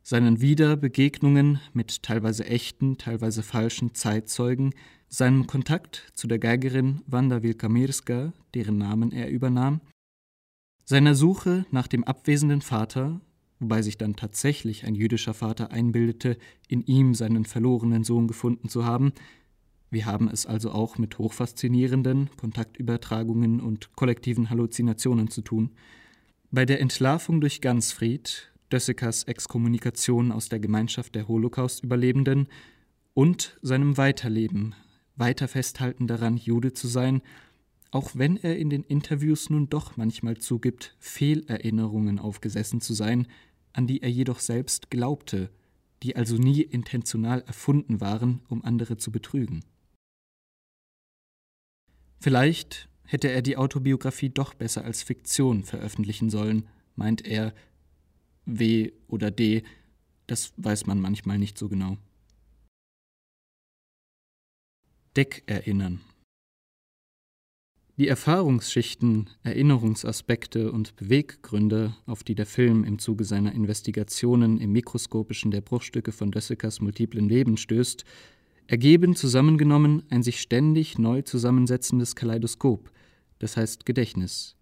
seinen 0.03 0.41
Wiederbegegnungen 0.41 1.61
mit 1.75 2.03
teilweise 2.03 2.47
echten, 2.47 2.97
teilweise 2.97 3.43
falschen 3.43 3.95
Zeitzeugen, 3.95 4.75
seinem 5.09 5.47
Kontakt 5.47 6.13
zu 6.15 6.27
der 6.27 6.39
Geigerin 6.39 7.03
Wanda 7.07 7.43
Wilkamirska, 7.43 8.33
deren 8.55 8.79
Namen 8.79 9.13
er 9.13 9.29
übernahm, 9.29 9.83
seiner 10.87 11.15
Suche 11.15 11.67
nach 11.71 11.89
dem 11.89 12.05
abwesenden 12.05 12.63
Vater 12.63 13.21
wobei 13.61 13.83
sich 13.83 13.99
dann 13.99 14.17
tatsächlich 14.17 14.85
ein 14.85 14.95
jüdischer 14.95 15.35
Vater 15.35 15.71
einbildete, 15.71 16.37
in 16.67 16.83
ihm 16.83 17.15
seinen 17.15 17.45
verlorenen 17.45 18.03
Sohn 18.03 18.27
gefunden 18.27 18.69
zu 18.69 18.85
haben. 18.85 19.13
Wir 19.91 20.07
haben 20.07 20.29
es 20.29 20.47
also 20.47 20.73
auch 20.73 20.99
mit 20.99 21.19
hochfaszinierenden 21.19 22.31
Kontaktübertragungen 22.37 23.61
und 23.61 23.95
kollektiven 23.97 24.51
Halluzinationen 24.51 25.29
zu 25.31 25.43
tun. 25.43 25.71
Bei 26.51 26.65
der 26.65 26.81
Entlarvung 26.81 27.41
durch 27.41 27.61
Gansfried, 27.61 28.53
Dössekers 28.73 29.25
Exkommunikation 29.25 30.33
aus 30.33 30.49
der 30.49 30.61
Gemeinschaft 30.61 31.15
der 31.15 31.29
Holocaust-Überlebenden 31.29 32.49
und 33.15 33.59
seinem 33.63 33.97
Weiterleben, 33.97 34.75
weiter 35.17 35.49
festhalten 35.49 36.07
daran, 36.07 36.37
Jude 36.37 36.73
zu 36.73 36.89
sein, 36.89 37.21
auch 37.91 38.13
wenn 38.15 38.37
er 38.37 38.57
in 38.57 38.71
den 38.71 38.85
Interviews 38.85 39.51
nun 39.51 39.69
doch 39.69 39.97
manchmal 39.97 40.39
zugibt, 40.39 40.95
Fehlerinnerungen 40.99 42.19
aufgesessen 42.19 42.81
zu 42.81 42.95
sein, 42.95 43.27
an 43.73 43.87
die 43.87 44.03
er 44.03 44.11
jedoch 44.11 44.39
selbst 44.41 44.91
glaubte, 44.91 45.51
die 46.03 46.17
also 46.17 46.37
nie 46.37 46.63
intentional 46.63 47.43
erfunden 47.43 48.01
waren, 48.01 48.43
um 48.49 48.65
andere 48.65 48.97
zu 48.97 49.11
betrügen. 49.11 49.65
Vielleicht 52.21 52.89
hätte 53.05 53.29
er 53.29 53.43
die 53.43 53.57
Autobiografie 53.57 54.31
doch 54.31 54.55
besser 54.55 54.85
als 54.85 55.03
Fiktion 55.03 55.65
veröffentlichen 55.65 56.31
sollen, 56.31 56.69
meint 56.95 57.27
er. 57.27 57.55
W 58.47 58.93
oder 59.07 59.31
D, 59.31 59.63
das 60.27 60.53
weiß 60.57 60.87
man 60.87 61.01
manchmal 61.01 61.39
nicht 61.39 61.59
so 61.59 61.69
genau. 61.69 61.99
Deckerinnern. 65.17 66.01
Die 68.01 68.09
Erfahrungsschichten, 68.09 69.29
Erinnerungsaspekte 69.43 70.73
und 70.73 70.97
Beweggründe, 70.97 71.95
auf 72.07 72.25
die 72.25 72.35
der 72.35 72.47
Film 72.47 72.83
im 72.83 72.99
Zuge 72.99 73.25
seiner 73.25 73.53
Investigationen 73.53 74.57
im 74.57 74.73
Mikroskopischen 74.73 75.51
der 75.51 75.61
Bruchstücke 75.61 76.11
von 76.11 76.31
Dössekers 76.31 76.81
multiplen 76.81 77.29
Leben 77.29 77.59
stößt, 77.59 78.07
ergeben 78.69 79.17
zusammengenommen 79.17 80.03
ein 80.09 80.23
sich 80.23 80.41
ständig 80.41 80.99
neu 80.99 81.21
zusammensetzendes 81.21 82.17
Kaleidoskop, 82.17 82.91
das 83.39 83.59
heißt 83.59 83.85
Gedächtnis. 83.85 84.57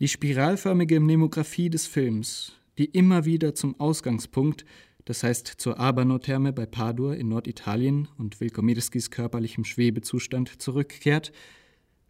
Die 0.00 0.08
spiralförmige 0.08 0.98
Mnemographie 0.98 1.70
des 1.70 1.86
Films, 1.86 2.54
die 2.78 2.86
immer 2.86 3.24
wieder 3.24 3.54
zum 3.54 3.78
Ausgangspunkt, 3.78 4.64
das 5.04 5.22
heißt 5.22 5.46
zur 5.46 5.78
Abano-Therme 5.78 6.52
bei 6.52 6.66
Padua 6.66 7.14
in 7.14 7.28
Norditalien 7.28 8.08
und 8.18 8.40
Wilkomirskis 8.40 9.12
körperlichem 9.12 9.64
Schwebezustand 9.64 10.60
zurückkehrt, 10.60 11.30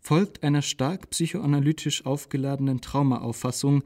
folgt 0.02 0.42
einer 0.42 0.62
stark 0.62 1.11
psychoanalytisch 1.11 2.04
aufgeladenen 2.04 2.80
Traumaauffassung, 2.80 3.82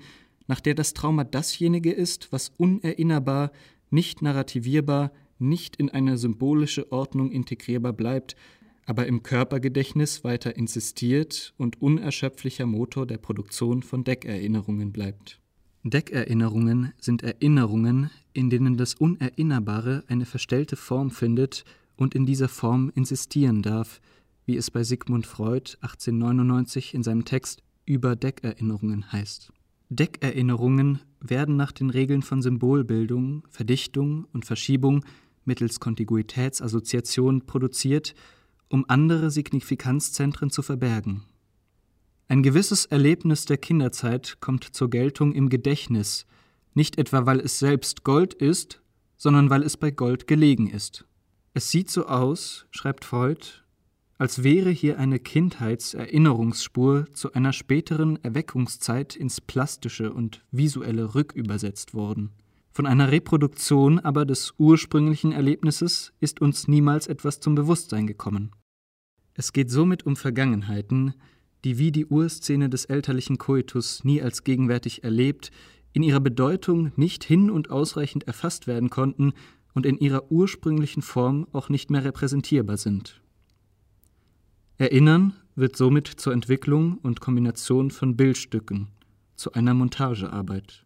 nach 0.48 0.60
der 0.60 0.74
das 0.74 0.94
Trauma 0.94 1.24
dasjenige 1.24 1.92
ist, 1.92 2.32
was 2.32 2.52
unerinnerbar, 2.56 3.52
nicht 3.90 4.22
narrativierbar, 4.22 5.12
nicht 5.38 5.76
in 5.76 5.90
eine 5.90 6.16
symbolische 6.16 6.90
Ordnung 6.90 7.30
integrierbar 7.30 7.92
bleibt, 7.92 8.34
aber 8.86 9.06
im 9.06 9.22
Körpergedächtnis 9.22 10.24
weiter 10.24 10.56
insistiert 10.56 11.52
und 11.58 11.82
unerschöpflicher 11.82 12.66
Motor 12.66 13.06
der 13.06 13.18
Produktion 13.18 13.82
von 13.82 14.04
Deckerinnerungen 14.04 14.92
bleibt. 14.92 15.40
Deckerinnerungen 15.82 16.92
sind 16.98 17.22
Erinnerungen, 17.22 18.10
in 18.32 18.48
denen 18.48 18.76
das 18.76 18.94
Unerinnerbare 18.94 20.04
eine 20.08 20.24
verstellte 20.24 20.76
Form 20.76 21.10
findet 21.10 21.64
und 21.96 22.14
in 22.14 22.26
dieser 22.26 22.48
Form 22.48 22.90
insistieren 22.94 23.62
darf, 23.62 24.00
wie 24.46 24.56
es 24.56 24.70
bei 24.70 24.84
Sigmund 24.84 25.26
Freud 25.26 25.76
1899 25.80 26.94
in 26.94 27.02
seinem 27.02 27.24
Text 27.24 27.62
über 27.84 28.16
Deckerinnerungen 28.16 29.12
heißt. 29.12 29.52
Deckerinnerungen 29.88 31.00
werden 31.20 31.56
nach 31.56 31.72
den 31.72 31.90
Regeln 31.90 32.22
von 32.22 32.42
Symbolbildung, 32.42 33.46
Verdichtung 33.50 34.26
und 34.32 34.44
Verschiebung 34.44 35.04
mittels 35.44 35.78
Kontiguitätsassoziation 35.80 37.46
produziert, 37.46 38.14
um 38.68 38.84
andere 38.88 39.30
Signifikanzzentren 39.30 40.50
zu 40.50 40.62
verbergen. 40.62 41.22
Ein 42.28 42.42
gewisses 42.42 42.86
Erlebnis 42.86 43.44
der 43.44 43.58
Kinderzeit 43.58 44.38
kommt 44.40 44.64
zur 44.64 44.90
Geltung 44.90 45.32
im 45.32 45.48
Gedächtnis, 45.48 46.26
nicht 46.74 46.98
etwa 46.98 47.24
weil 47.26 47.38
es 47.38 47.60
selbst 47.60 48.02
Gold 48.02 48.34
ist, 48.34 48.82
sondern 49.16 49.50
weil 49.50 49.62
es 49.62 49.76
bei 49.76 49.92
Gold 49.92 50.26
gelegen 50.26 50.68
ist. 50.68 51.04
Es 51.54 51.70
sieht 51.70 51.88
so 51.90 52.06
aus, 52.06 52.66
schreibt 52.70 53.04
Freud, 53.04 53.62
als 54.18 54.42
wäre 54.42 54.70
hier 54.70 54.98
eine 54.98 55.18
Kindheitserinnerungsspur 55.18 57.06
zu 57.12 57.32
einer 57.32 57.52
späteren 57.52 58.22
Erweckungszeit 58.24 59.14
ins 59.14 59.40
Plastische 59.40 60.12
und 60.12 60.44
Visuelle 60.50 61.14
rückübersetzt 61.14 61.92
worden. 61.92 62.30
Von 62.72 62.86
einer 62.86 63.10
Reproduktion 63.10 63.98
aber 63.98 64.24
des 64.24 64.54
ursprünglichen 64.58 65.32
Erlebnisses 65.32 66.12
ist 66.20 66.40
uns 66.40 66.68
niemals 66.68 67.06
etwas 67.06 67.40
zum 67.40 67.54
Bewusstsein 67.54 68.06
gekommen. 68.06 68.52
Es 69.34 69.52
geht 69.52 69.70
somit 69.70 70.06
um 70.06 70.16
Vergangenheiten, 70.16 71.14
die 71.64 71.78
wie 71.78 71.92
die 71.92 72.06
Urszene 72.06 72.70
des 72.70 72.86
elterlichen 72.86 73.38
Koitus 73.38 74.04
nie 74.04 74.22
als 74.22 74.44
gegenwärtig 74.44 75.04
erlebt, 75.04 75.50
in 75.92 76.02
ihrer 76.02 76.20
Bedeutung 76.20 76.92
nicht 76.96 77.24
hin 77.24 77.50
und 77.50 77.70
ausreichend 77.70 78.24
erfasst 78.24 78.66
werden 78.66 78.90
konnten 78.90 79.32
und 79.74 79.84
in 79.84 79.98
ihrer 79.98 80.30
ursprünglichen 80.30 81.02
Form 81.02 81.46
auch 81.52 81.68
nicht 81.68 81.90
mehr 81.90 82.04
repräsentierbar 82.04 82.76
sind. 82.76 83.22
Erinnern 84.78 85.32
wird 85.54 85.74
somit 85.74 86.06
zur 86.06 86.34
Entwicklung 86.34 86.98
und 86.98 87.20
Kombination 87.20 87.90
von 87.90 88.14
Bildstücken, 88.14 88.88
zu 89.34 89.52
einer 89.52 89.72
Montagearbeit. 89.72 90.84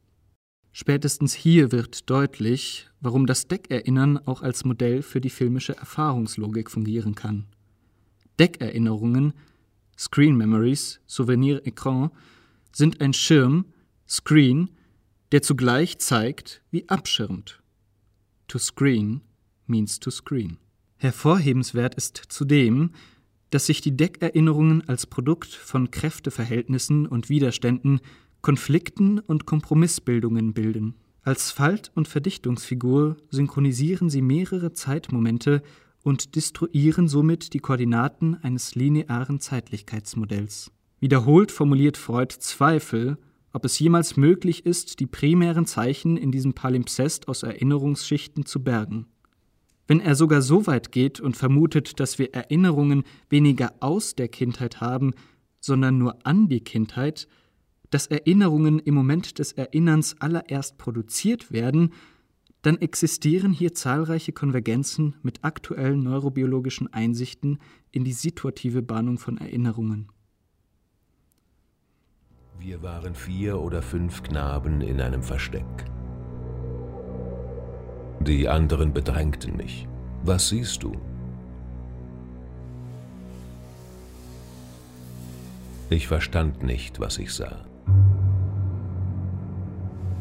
Spätestens 0.72 1.34
hier 1.34 1.72
wird 1.72 2.08
deutlich, 2.08 2.88
warum 3.00 3.26
das 3.26 3.48
Deckerinnern 3.48 4.18
auch 4.26 4.42
als 4.42 4.64
Modell 4.64 5.02
für 5.02 5.20
die 5.20 5.30
filmische 5.30 5.76
Erfahrungslogik 5.76 6.70
fungieren 6.70 7.16
kann. 7.16 7.46
Deckerinnerungen, 8.38 9.32
Screen 9.98 10.36
Memories, 10.36 11.00
Souvenir 11.06 11.66
Écran, 11.66 12.10
sind 12.72 13.00
ein 13.00 13.12
Schirm, 13.12 13.66
Screen, 14.08 14.70
der 15.32 15.42
zugleich 15.42 15.98
zeigt 15.98 16.62
wie 16.70 16.88
abschirmt. 16.88 17.60
To 18.46 18.58
screen 18.58 19.22
means 19.66 19.98
to 19.98 20.10
screen. 20.10 20.58
Hervorhebenswert 20.96 21.96
ist 21.96 22.16
zudem, 22.28 22.90
dass 23.50 23.66
sich 23.66 23.80
die 23.80 23.96
Deckerinnerungen 23.96 24.88
als 24.88 25.06
Produkt 25.06 25.52
von 25.52 25.90
Kräfteverhältnissen 25.90 27.06
und 27.06 27.28
Widerständen, 27.28 28.00
Konflikten 28.40 29.18
und 29.18 29.46
Kompromissbildungen 29.46 30.54
bilden. 30.54 30.94
Als 31.22 31.50
Falt- 31.50 31.90
und 31.94 32.08
Verdichtungsfigur 32.08 33.16
synchronisieren 33.28 34.08
sie 34.08 34.22
mehrere 34.22 34.72
Zeitmomente 34.72 35.62
und 36.02 36.34
destruieren 36.34 37.08
somit 37.08 37.52
die 37.52 37.58
Koordinaten 37.58 38.36
eines 38.42 38.74
linearen 38.74 39.40
Zeitlichkeitsmodells. 39.40 40.70
Wiederholt 41.00 41.52
formuliert 41.52 41.96
Freud 41.96 42.34
Zweifel, 42.38 43.18
ob 43.52 43.64
es 43.64 43.78
jemals 43.78 44.16
möglich 44.16 44.64
ist, 44.64 45.00
die 45.00 45.06
primären 45.06 45.66
Zeichen 45.66 46.16
in 46.16 46.30
diesem 46.30 46.54
Palimpsest 46.54 47.28
aus 47.28 47.42
Erinnerungsschichten 47.42 48.46
zu 48.46 48.62
bergen. 48.62 49.06
Wenn 49.90 49.98
er 49.98 50.14
sogar 50.14 50.40
so 50.40 50.68
weit 50.68 50.92
geht 50.92 51.18
und 51.18 51.36
vermutet, 51.36 51.98
dass 51.98 52.20
wir 52.20 52.32
Erinnerungen 52.32 53.02
weniger 53.28 53.72
aus 53.80 54.14
der 54.14 54.28
Kindheit 54.28 54.80
haben, 54.80 55.14
sondern 55.58 55.98
nur 55.98 56.24
an 56.24 56.46
die 56.46 56.60
Kindheit, 56.60 57.26
dass 57.90 58.06
Erinnerungen 58.06 58.78
im 58.78 58.94
Moment 58.94 59.40
des 59.40 59.50
Erinnerns 59.50 60.14
allererst 60.20 60.78
produziert 60.78 61.50
werden, 61.50 61.92
dann 62.62 62.78
existieren 62.78 63.52
hier 63.52 63.74
zahlreiche 63.74 64.30
Konvergenzen 64.30 65.16
mit 65.24 65.42
aktuellen 65.42 66.04
neurobiologischen 66.04 66.92
Einsichten 66.92 67.58
in 67.90 68.04
die 68.04 68.12
situative 68.12 68.82
Bahnung 68.82 69.18
von 69.18 69.38
Erinnerungen. 69.38 70.06
Wir 72.60 72.80
waren 72.84 73.16
vier 73.16 73.58
oder 73.58 73.82
fünf 73.82 74.22
Knaben 74.22 74.82
in 74.82 75.00
einem 75.00 75.24
Versteck. 75.24 75.66
Die 78.20 78.48
anderen 78.48 78.92
bedrängten 78.92 79.56
mich. 79.56 79.88
Was 80.22 80.50
siehst 80.50 80.82
du? 80.82 80.92
Ich 85.88 86.06
verstand 86.06 86.62
nicht, 86.62 87.00
was 87.00 87.16
ich 87.16 87.32
sah. 87.32 87.64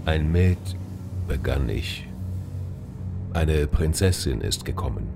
Ein 0.05 0.31
Mäd, 0.31 0.57
begann 1.27 1.67
ich. 1.67 2.07
Eine 3.33 3.67
Prinzessin 3.67 4.39
ist 4.39 4.63
gekommen. 4.63 5.07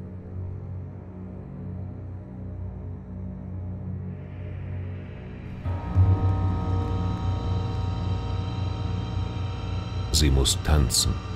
Sie 10.12 10.30
muss 10.30 10.60
tanzen. 10.64 11.33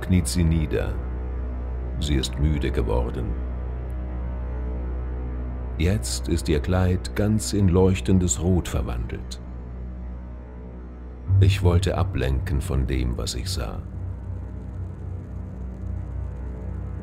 Kniet 0.00 0.26
sie 0.26 0.44
nieder. 0.44 0.94
Sie 2.00 2.14
ist 2.14 2.38
müde 2.38 2.70
geworden. 2.70 3.26
Jetzt 5.78 6.28
ist 6.28 6.48
ihr 6.48 6.60
Kleid 6.60 7.14
ganz 7.16 7.52
in 7.52 7.68
leuchtendes 7.68 8.42
Rot 8.42 8.68
verwandelt. 8.68 9.40
Ich 11.40 11.62
wollte 11.62 11.98
ablenken 11.98 12.60
von 12.60 12.86
dem, 12.86 13.18
was 13.18 13.34
ich 13.34 13.50
sah. 13.50 13.82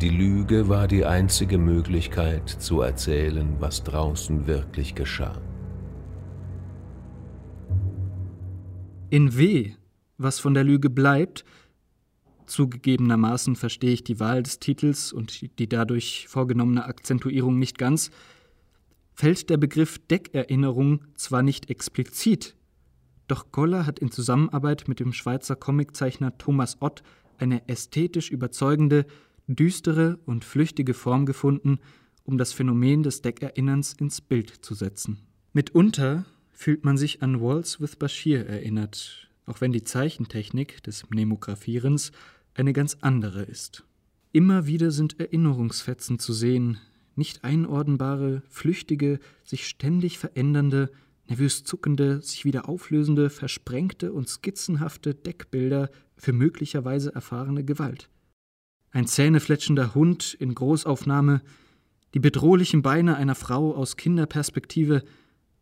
Die 0.02 0.10
Lüge 0.10 0.70
war 0.70 0.88
die 0.88 1.06
einzige 1.06 1.58
Möglichkeit 1.58 2.50
zu 2.50 2.82
erzählen, 2.82 3.56
was 3.60 3.84
draußen 3.84 4.48
wirklich 4.48 4.96
geschah. 4.96 5.40
In 9.10 9.38
W, 9.38 9.72
was 10.18 10.40
von 10.40 10.56
der 10.56 10.64
Lüge 10.64 10.90
bleibt, 10.90 11.46
Zugegebenermaßen 12.46 13.56
verstehe 13.56 13.94
ich 13.94 14.04
die 14.04 14.20
Wahl 14.20 14.44
des 14.44 14.60
Titels 14.60 15.14
und 15.14 15.60
die 15.60 15.70
dadurch 15.70 16.28
vorgenommene 16.28 16.86
Akzentuierung 16.86 17.60
nicht 17.60 17.78
ganz, 17.78 18.12
fällt 19.14 19.50
der 19.50 19.58
Begriff 19.58 20.00
Deckerinnerung 20.08 21.02
zwar 21.16 21.44
nicht 21.44 21.70
explizit, 21.70 22.56
doch 23.28 23.52
Goller 23.52 23.86
hat 23.86 24.00
in 24.00 24.12
Zusammenarbeit 24.12 24.88
mit 24.88 25.00
dem 25.00 25.14
Schweizer 25.14 25.56
Comiczeichner 25.56 26.38
Thomas 26.38 26.78
Ott 26.82 27.04
eine 27.38 27.68
ästhetisch 27.68 28.30
überzeugende, 28.30 29.06
düstere 29.48 30.20
und 30.26 30.46
flüchtige 30.46 30.94
Form 30.94 31.26
gefunden, 31.26 31.80
um 32.26 32.38
das 32.38 32.54
Phänomen 32.54 33.04
des 33.04 33.22
Deckerinnerns 33.22 33.94
ins 33.94 34.22
Bild 34.22 34.50
zu 34.50 34.74
setzen. 34.74 35.20
Mitunter 35.54 36.26
fühlt 36.52 36.86
man 36.86 36.98
sich 36.98 37.22
an 37.22 37.42
Waltz 37.42 37.80
with 37.82 37.96
Bashir 37.96 38.46
erinnert, 38.46 39.30
auch 39.46 39.62
wenn 39.62 39.72
die 39.72 39.84
Zeichentechnik 39.84 40.84
des 40.84 41.10
Mnemographierens 41.10 42.12
eine 42.54 42.74
ganz 42.74 42.98
andere 43.02 43.44
ist. 43.44 43.84
Immer 44.32 44.66
wieder 44.66 44.92
sind 44.92 45.20
Erinnerungsfetzen 45.20 46.20
zu 46.20 46.34
sehen, 46.34 46.80
nicht 47.16 47.44
einordnbare, 47.44 48.42
flüchtige, 48.50 49.20
sich 49.44 49.68
ständig 49.68 50.18
verändernde, 50.18 50.90
nervös 51.28 51.64
zuckende, 51.64 52.22
sich 52.22 52.44
wieder 52.46 52.68
auflösende, 52.68 53.30
versprengte 53.30 54.12
und 54.12 54.28
skizzenhafte 54.28 55.14
Deckbilder 55.14 55.90
für 56.18 56.34
möglicherweise 56.34 57.14
erfahrene 57.14 57.64
Gewalt. 57.64 58.10
Ein 58.92 59.08
zähnefletschender 59.08 59.96
Hund 59.96 60.36
in 60.40 60.54
Großaufnahme, 60.54 61.42
die 62.14 62.20
bedrohlichen 62.20 62.82
Beine 62.82 63.16
einer 63.16 63.36
Frau 63.36 63.76
aus 63.76 63.98
Kinderperspektive, 63.98 65.04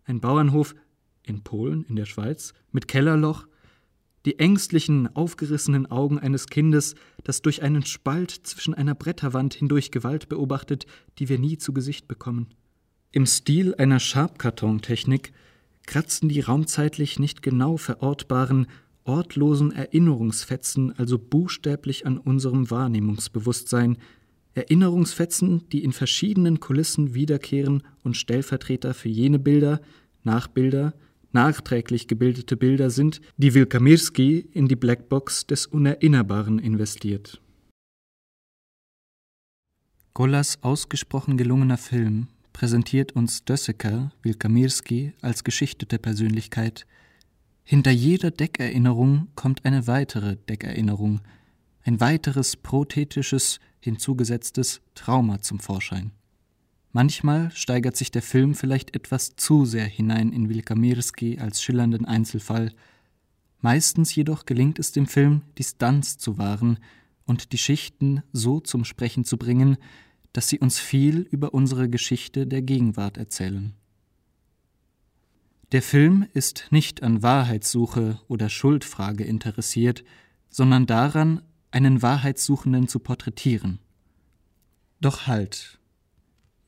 ein 0.04 0.20
Bauernhof 0.20 0.76
in 1.24 1.44
Polen, 1.44 1.86
in 1.86 1.96
der 1.96 2.06
Schweiz, 2.06 2.54
mit 2.72 2.88
Kellerloch, 2.88 3.48
die 4.26 4.40
ängstlichen, 4.40 5.14
aufgerissenen 5.16 5.86
Augen 5.86 6.20
eines 6.20 6.48
Kindes, 6.48 6.96
das 7.24 7.42
durch 7.42 7.64
einen 7.64 7.86
Spalt 7.86 8.32
zwischen 8.32 8.74
einer 8.74 8.96
Bretterwand 8.96 9.54
hindurch 9.54 9.92
Gewalt 9.92 10.30
beobachtet, 10.30 10.86
die 11.18 11.30
wir 11.30 11.40
nie 11.40 11.58
zu 11.58 11.74
Gesicht 11.74 12.08
bekommen. 12.08 12.48
Im 13.12 13.26
Stil 13.26 13.76
einer 13.76 14.00
Schabkartontechnik 14.00 15.34
kratzen 15.86 16.30
die 16.30 16.40
raumzeitlich 16.40 17.20
nicht 17.20 17.42
genau 17.42 17.78
verortbaren, 17.78 18.68
ortlosen 19.04 19.72
Erinnerungsfetzen 19.72 20.98
also 20.98 21.18
buchstäblich 21.18 22.06
an 22.06 22.18
unserem 22.18 22.70
Wahrnehmungsbewusstsein, 22.70 23.98
Erinnerungsfetzen, 24.54 25.68
die 25.70 25.84
in 25.84 25.94
verschiedenen 25.94 26.60
Kulissen 26.60 27.14
wiederkehren 27.14 27.84
und 28.04 28.18
Stellvertreter 28.18 28.94
für 28.94 29.10
jene 29.10 29.40
Bilder, 29.40 29.82
Nachbilder, 30.24 30.94
nachträglich 31.34 32.08
gebildete 32.08 32.58
Bilder 32.58 32.90
sind, 32.90 33.22
die 33.38 33.54
Wilkamirski 33.54 34.40
in 34.52 34.68
die 34.68 34.76
Blackbox 34.76 35.48
des 35.48 35.66
Unerinnerbaren 35.66 36.60
investiert. 36.60 37.42
Gollas 40.14 40.62
ausgesprochen 40.62 41.38
gelungener 41.38 41.78
Film 41.78 42.28
präsentiert 42.52 43.14
uns 43.14 43.46
Dösseker, 43.46 44.12
Wilkamirski, 44.24 45.14
als 45.22 45.44
geschichtete 45.44 46.00
Persönlichkeit. 46.00 46.86
Hinter 47.64 47.92
jeder 47.92 48.32
Deckerinnerung 48.32 49.30
kommt 49.36 49.64
eine 49.66 49.88
weitere 49.88 50.36
Deckerinnerung, 50.36 51.22
ein 51.84 52.00
weiteres 52.00 52.58
prothetisches, 52.58 53.60
hinzugesetztes 53.80 54.82
Trauma 54.96 55.42
zum 55.42 55.60
Vorschein. 55.60 56.12
Manchmal 56.94 57.52
steigert 57.52 57.96
sich 57.96 58.12
der 58.12 58.22
Film 58.22 58.54
vielleicht 58.54 58.96
etwas 58.96 59.36
zu 59.36 59.66
sehr 59.66 59.86
hinein 59.86 60.34
in 60.34 60.50
Wilkamirski 60.50 61.40
als 61.40 61.64
schillernden 61.64 62.06
Einzelfall. 62.06 62.74
Meistens 63.60 64.14
jedoch 64.14 64.46
gelingt 64.46 64.78
es 64.78 64.92
dem 64.92 65.08
Film, 65.08 65.44
Distanz 65.58 66.18
zu 66.18 66.38
wahren 66.38 66.80
und 67.26 67.54
die 67.54 67.58
Schichten 67.58 68.24
so 68.34 68.60
zum 68.60 68.84
Sprechen 68.84 69.24
zu 69.24 69.38
bringen, 69.38 69.78
dass 70.34 70.50
sie 70.50 70.60
uns 70.60 70.80
viel 70.80 71.20
über 71.32 71.54
unsere 71.54 71.90
Geschichte 71.90 72.46
der 72.46 72.62
Gegenwart 72.62 73.18
erzählen. 73.18 73.74
Der 75.72 75.82
Film 75.82 76.28
ist 76.34 76.68
nicht 76.72 77.02
an 77.04 77.24
Wahrheitssuche 77.24 78.20
oder 78.28 78.50
Schuldfrage 78.50 79.24
interessiert, 79.24 80.04
sondern 80.50 80.86
daran, 80.86 81.42
einen 81.72 82.02
Wahrheitssuchenden 82.02 82.90
zu 82.90 83.00
porträtieren. 83.00 83.80
Doch 85.00 85.28
halt, 85.28 85.80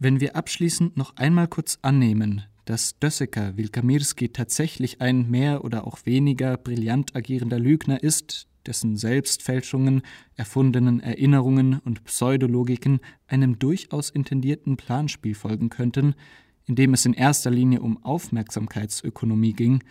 wenn 0.03 0.19
wir 0.19 0.35
abschließend 0.35 0.97
noch 0.97 1.15
einmal 1.15 1.47
kurz 1.47 1.79
annehmen, 1.81 2.43
dass 2.65 2.99
Dösseker 2.99 3.57
Wilkamirski 3.57 4.29
tatsächlich 4.29 5.01
ein 5.01 5.29
mehr 5.31 5.63
oder 5.63 5.87
auch 5.87 6.05
weniger 6.05 6.57
brillant 6.57 7.15
agierender 7.15 7.57
Lügner 7.57 8.03
ist, 8.03 8.47
dessen 8.65 8.97
Selbstfälschungen, 8.97 10.01
erfundenen 10.35 10.99
Erinnerungen 10.99 11.79
und 11.79 12.03
Pseudologiken 12.03 12.99
einem 13.27 13.59
durchaus 13.59 14.09
intendierten 14.09 14.77
Planspiel 14.77 15.35
folgen 15.35 15.69
könnten, 15.69 16.15
in 16.65 16.75
dem 16.75 16.93
es 16.93 17.05
in 17.05 17.13
erster 17.13 17.51
Linie 17.51 17.81
um 17.81 18.03
Aufmerksamkeitsökonomie 18.03 19.53
ging, 19.53 19.83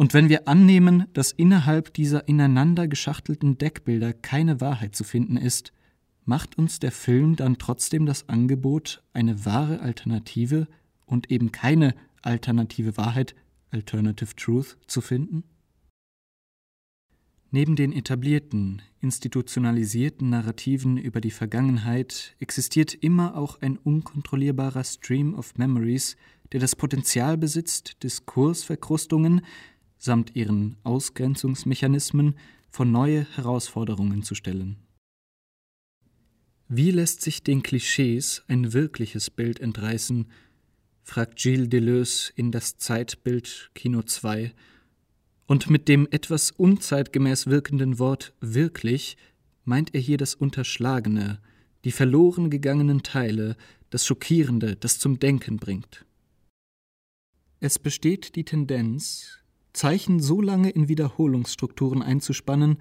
und 0.00 0.14
wenn 0.14 0.30
wir 0.30 0.48
annehmen, 0.48 1.04
dass 1.12 1.30
innerhalb 1.30 1.92
dieser 1.92 2.26
ineinander 2.26 2.88
geschachtelten 2.88 3.58
Deckbilder 3.58 4.14
keine 4.14 4.62
Wahrheit 4.62 4.96
zu 4.96 5.04
finden 5.04 5.36
ist, 5.36 5.74
macht 6.30 6.56
uns 6.58 6.78
der 6.78 6.92
Film 6.92 7.34
dann 7.34 7.58
trotzdem 7.58 8.06
das 8.06 8.28
Angebot, 8.28 9.02
eine 9.12 9.44
wahre 9.44 9.80
Alternative 9.80 10.68
und 11.04 11.28
eben 11.28 11.50
keine 11.50 11.92
alternative 12.22 12.96
Wahrheit, 12.96 13.34
Alternative 13.72 14.36
Truth, 14.36 14.78
zu 14.86 15.00
finden? 15.00 15.42
Neben 17.50 17.74
den 17.74 17.92
etablierten, 17.92 18.80
institutionalisierten 19.00 20.30
Narrativen 20.30 20.98
über 20.98 21.20
die 21.20 21.32
Vergangenheit 21.32 22.36
existiert 22.38 22.94
immer 22.94 23.36
auch 23.36 23.60
ein 23.60 23.76
unkontrollierbarer 23.76 24.84
Stream 24.84 25.34
of 25.34 25.58
Memories, 25.58 26.16
der 26.52 26.60
das 26.60 26.76
Potenzial 26.76 27.38
besitzt, 27.38 28.04
Diskursverkrustungen 28.04 29.44
samt 29.98 30.36
ihren 30.36 30.76
Ausgrenzungsmechanismen 30.84 32.36
vor 32.68 32.86
neue 32.86 33.26
Herausforderungen 33.34 34.22
zu 34.22 34.36
stellen. 34.36 34.76
Wie 36.72 36.92
lässt 36.92 37.20
sich 37.20 37.42
den 37.42 37.64
Klischees 37.64 38.44
ein 38.46 38.72
wirkliches 38.72 39.28
Bild 39.28 39.58
entreißen, 39.58 40.28
fragt 41.02 41.34
Gilles 41.34 41.68
Deleuze 41.68 42.32
in 42.36 42.52
das 42.52 42.76
Zeitbild 42.76 43.72
Kino 43.74 44.02
2, 44.02 44.54
und 45.46 45.68
mit 45.68 45.88
dem 45.88 46.06
etwas 46.12 46.52
unzeitgemäß 46.52 47.48
wirkenden 47.48 47.98
Wort 47.98 48.34
wirklich 48.40 49.16
meint 49.64 49.96
er 49.96 50.00
hier 50.00 50.16
das 50.16 50.36
Unterschlagene, 50.36 51.40
die 51.82 51.90
verloren 51.90 52.50
gegangenen 52.50 53.02
Teile, 53.02 53.56
das 53.90 54.06
Schockierende, 54.06 54.76
das 54.76 55.00
zum 55.00 55.18
Denken 55.18 55.56
bringt. 55.56 56.06
Es 57.58 57.80
besteht 57.80 58.36
die 58.36 58.44
Tendenz, 58.44 59.40
Zeichen 59.72 60.20
so 60.20 60.40
lange 60.40 60.70
in 60.70 60.86
Wiederholungsstrukturen 60.86 62.00
einzuspannen, 62.00 62.78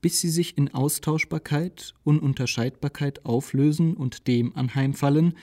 bis 0.00 0.20
sie 0.20 0.28
sich 0.28 0.56
in 0.56 0.72
Austauschbarkeit, 0.72 1.94
Ununterscheidbarkeit 2.04 3.24
auflösen 3.24 3.94
und 3.94 4.26
dem 4.28 4.56
anheimfallen, 4.56 5.34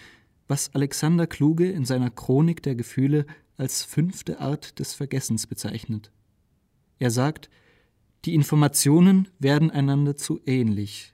was 0.47 0.73
Alexander 0.73 1.27
Kluge 1.27 1.69
in 1.69 1.85
seiner 1.85 2.09
Chronik 2.09 2.61
der 2.63 2.75
Gefühle 2.75 3.25
als 3.57 3.83
fünfte 3.83 4.39
Art 4.39 4.79
des 4.79 4.93
Vergessens 4.93 5.47
bezeichnet. 5.47 6.11
Er 6.99 7.11
sagt, 7.11 7.49
die 8.25 8.33
Informationen 8.33 9.27
werden 9.39 9.71
einander 9.71 10.15
zu 10.15 10.39
ähnlich. 10.45 11.13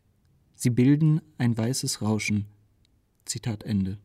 Sie 0.56 0.70
bilden 0.70 1.22
ein 1.38 1.58
weißes 1.58 2.02
Rauschen. 2.02 2.46
Zitat 3.26 3.64
Ende. 3.64 3.98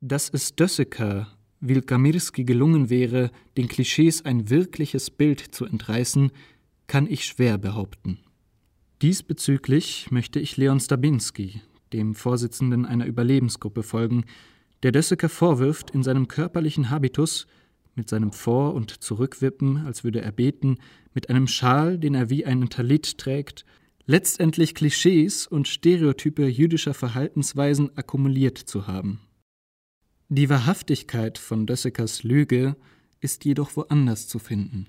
Dass 0.00 0.28
es 0.30 0.54
Dösseker, 0.56 1.36
Wilkamirski 1.60 2.44
gelungen 2.44 2.90
wäre, 2.90 3.30
den 3.56 3.68
Klischees 3.68 4.24
ein 4.24 4.50
wirkliches 4.50 5.10
Bild 5.10 5.40
zu 5.40 5.64
entreißen, 5.64 6.32
kann 6.92 7.10
ich 7.10 7.24
schwer 7.24 7.56
behaupten. 7.56 8.18
Diesbezüglich 9.00 10.10
möchte 10.10 10.38
ich 10.40 10.58
Leon 10.58 10.78
Stabinski, 10.78 11.62
dem 11.94 12.14
Vorsitzenden 12.14 12.84
einer 12.84 13.06
Überlebensgruppe, 13.06 13.82
folgen, 13.82 14.26
der 14.82 14.92
Dösseker 14.92 15.30
vorwirft, 15.30 15.92
in 15.92 16.02
seinem 16.02 16.28
körperlichen 16.28 16.90
Habitus, 16.90 17.46
mit 17.94 18.10
seinem 18.10 18.30
Vor- 18.30 18.74
und 18.74 19.02
Zurückwippen, 19.02 19.86
als 19.86 20.04
würde 20.04 20.20
er 20.20 20.32
beten, 20.32 20.76
mit 21.14 21.30
einem 21.30 21.46
Schal, 21.46 21.96
den 21.98 22.14
er 22.14 22.28
wie 22.28 22.44
einen 22.44 22.68
Talit 22.68 23.16
trägt, 23.16 23.64
letztendlich 24.04 24.74
Klischees 24.74 25.46
und 25.46 25.68
Stereotype 25.68 26.46
jüdischer 26.46 26.92
Verhaltensweisen 26.92 27.96
akkumuliert 27.96 28.58
zu 28.58 28.86
haben. 28.86 29.22
Die 30.28 30.50
Wahrhaftigkeit 30.50 31.38
von 31.38 31.66
Dössekers 31.66 32.22
Lüge 32.22 32.76
ist 33.20 33.46
jedoch 33.46 33.76
woanders 33.76 34.28
zu 34.28 34.38
finden 34.38 34.88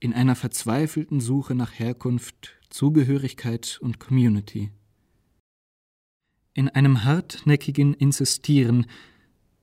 in 0.00 0.12
einer 0.12 0.34
verzweifelten 0.34 1.20
Suche 1.20 1.54
nach 1.54 1.78
Herkunft, 1.78 2.52
Zugehörigkeit 2.68 3.78
und 3.80 3.98
Community. 3.98 4.70
In 6.54 6.68
einem 6.68 7.04
hartnäckigen 7.04 7.94
Insistieren 7.94 8.86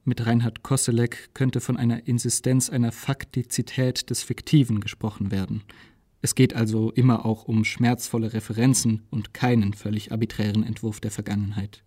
mit 0.06 0.26
Reinhard 0.26 0.64
Kosselek 0.64 1.30
könnte 1.34 1.62
von 1.62 1.78
einer 1.78 2.08
Insistenz 2.08 2.70
einer 2.70 2.92
Faktizität 2.92 4.10
des 4.10 4.22
Fiktiven 4.22 4.82
gesprochen 4.82 5.32
werden. 5.32 5.64
Es 6.22 6.36
geht 6.36 6.56
also 6.56 6.92
immer 6.92 7.26
auch 7.26 7.46
um 7.46 7.64
schmerzvolle 7.64 8.34
Referenzen 8.34 9.04
und 9.12 9.34
keinen 9.34 9.74
völlig 9.74 10.12
arbiträren 10.12 10.64
Entwurf 10.64 11.00
der 11.00 11.12
Vergangenheit. 11.12 11.84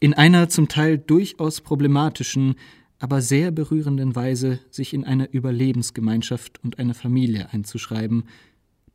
In 0.00 0.14
einer 0.14 0.48
zum 0.48 0.68
Teil 0.68 0.98
durchaus 0.98 1.60
problematischen, 1.60 2.56
aber 3.02 3.20
sehr 3.20 3.50
berührenden 3.50 4.14
Weise 4.14 4.60
sich 4.70 4.94
in 4.94 5.02
eine 5.04 5.28
Überlebensgemeinschaft 5.28 6.62
und 6.62 6.78
eine 6.78 6.94
Familie 6.94 7.52
einzuschreiben, 7.52 8.28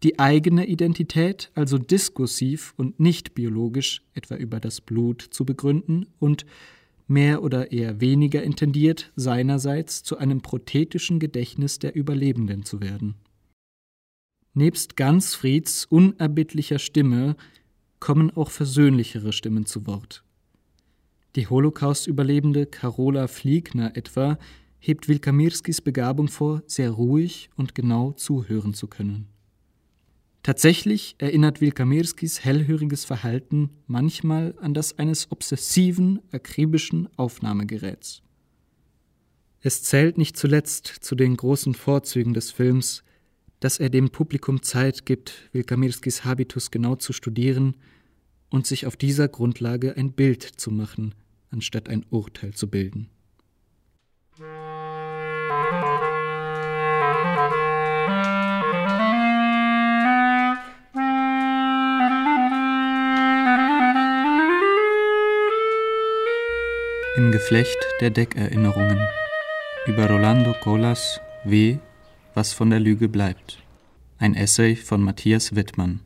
die 0.02 0.18
eigene 0.18 0.66
Identität 0.66 1.52
also 1.56 1.78
diskursiv 1.78 2.74
und 2.78 3.02
nicht 3.02 3.36
biologisch, 3.36 4.02
etwa 4.14 4.36
über 4.36 4.62
das 4.62 4.80
Blut, 4.80 5.22
zu 5.22 5.44
begründen 5.44 6.06
und 6.20 6.46
mehr 7.08 7.44
oder 7.44 7.74
eher 7.74 8.00
weniger 8.00 8.44
intendiert 8.44 9.12
seinerseits 9.18 10.04
zu 10.04 10.18
einem 10.18 10.40
prothetischen 10.40 11.20
Gedächtnis 11.20 11.80
der 11.80 11.94
Überlebenden 11.94 12.64
zu 12.64 12.80
werden. 12.80 13.16
Nebst 14.54 14.96
Gansfrieds 14.96 15.84
unerbittlicher 15.84 16.80
Stimme 16.80 17.36
kommen 18.00 18.32
auch 18.32 18.52
versöhnlichere 18.52 19.34
Stimmen 19.34 19.66
zu 19.66 19.86
Wort. 19.86 20.24
Die 21.36 21.48
Holocaust-Überlebende 21.48 22.66
Carola 22.66 23.28
Fliegner 23.28 23.96
etwa 23.96 24.40
hebt 24.80 25.08
Wilkamirskis 25.08 25.82
Begabung 25.82 26.28
vor, 26.28 26.64
sehr 26.66 26.92
ruhig 26.92 27.50
und 27.56 27.76
genau 27.76 28.14
zuhören 28.14 28.74
zu 28.74 28.88
können. 28.88 29.28
Tatsächlich 30.44 31.16
erinnert 31.18 31.60
Wilkamirskis 31.60 32.46
hellhöriges 32.46 33.04
Verhalten 33.04 33.72
manchmal 33.86 34.56
an 34.62 34.74
das 34.74 34.98
eines 34.98 35.32
obsessiven, 35.32 36.22
akribischen 36.32 37.10
Aufnahmegeräts. 37.18 38.22
Es 39.60 39.84
zählt 39.84 40.18
nicht 40.18 40.38
zuletzt 40.38 40.88
zu 40.88 41.16
den 41.16 41.36
großen 41.36 41.74
Vorzügen 41.74 42.34
des 42.34 42.52
Films, 42.52 43.04
dass 43.60 43.80
er 43.80 43.90
dem 43.90 44.10
Publikum 44.10 44.62
Zeit 44.62 45.06
gibt, 45.06 45.50
Wilkamirskis 45.52 46.24
Habitus 46.24 46.72
genau 46.72 46.96
zu 46.96 47.12
studieren 47.12 47.76
und 48.50 48.66
sich 48.66 48.86
auf 48.86 48.96
dieser 48.96 49.28
Grundlage 49.28 49.96
ein 49.98 50.12
Bild 50.12 50.44
zu 50.44 50.72
machen, 50.72 51.16
anstatt 51.50 51.90
ein 51.90 52.06
Urteil 52.10 52.54
zu 52.54 52.70
bilden. 52.70 53.10
Im 67.18 67.32
Geflecht 67.32 67.78
der 68.00 68.12
Deckerinnerungen 68.12 69.00
über 69.88 70.08
Rolando 70.08 70.54
Colas 70.62 71.20
W. 71.46 71.78
Was 72.36 72.54
von 72.54 72.70
der 72.70 72.80
Lüge 72.80 73.10
bleibt. 73.10 73.58
Ein 74.20 74.36
Essay 74.36 74.76
von 74.76 75.02
Matthias 75.02 75.56
Wittmann. 75.56 76.02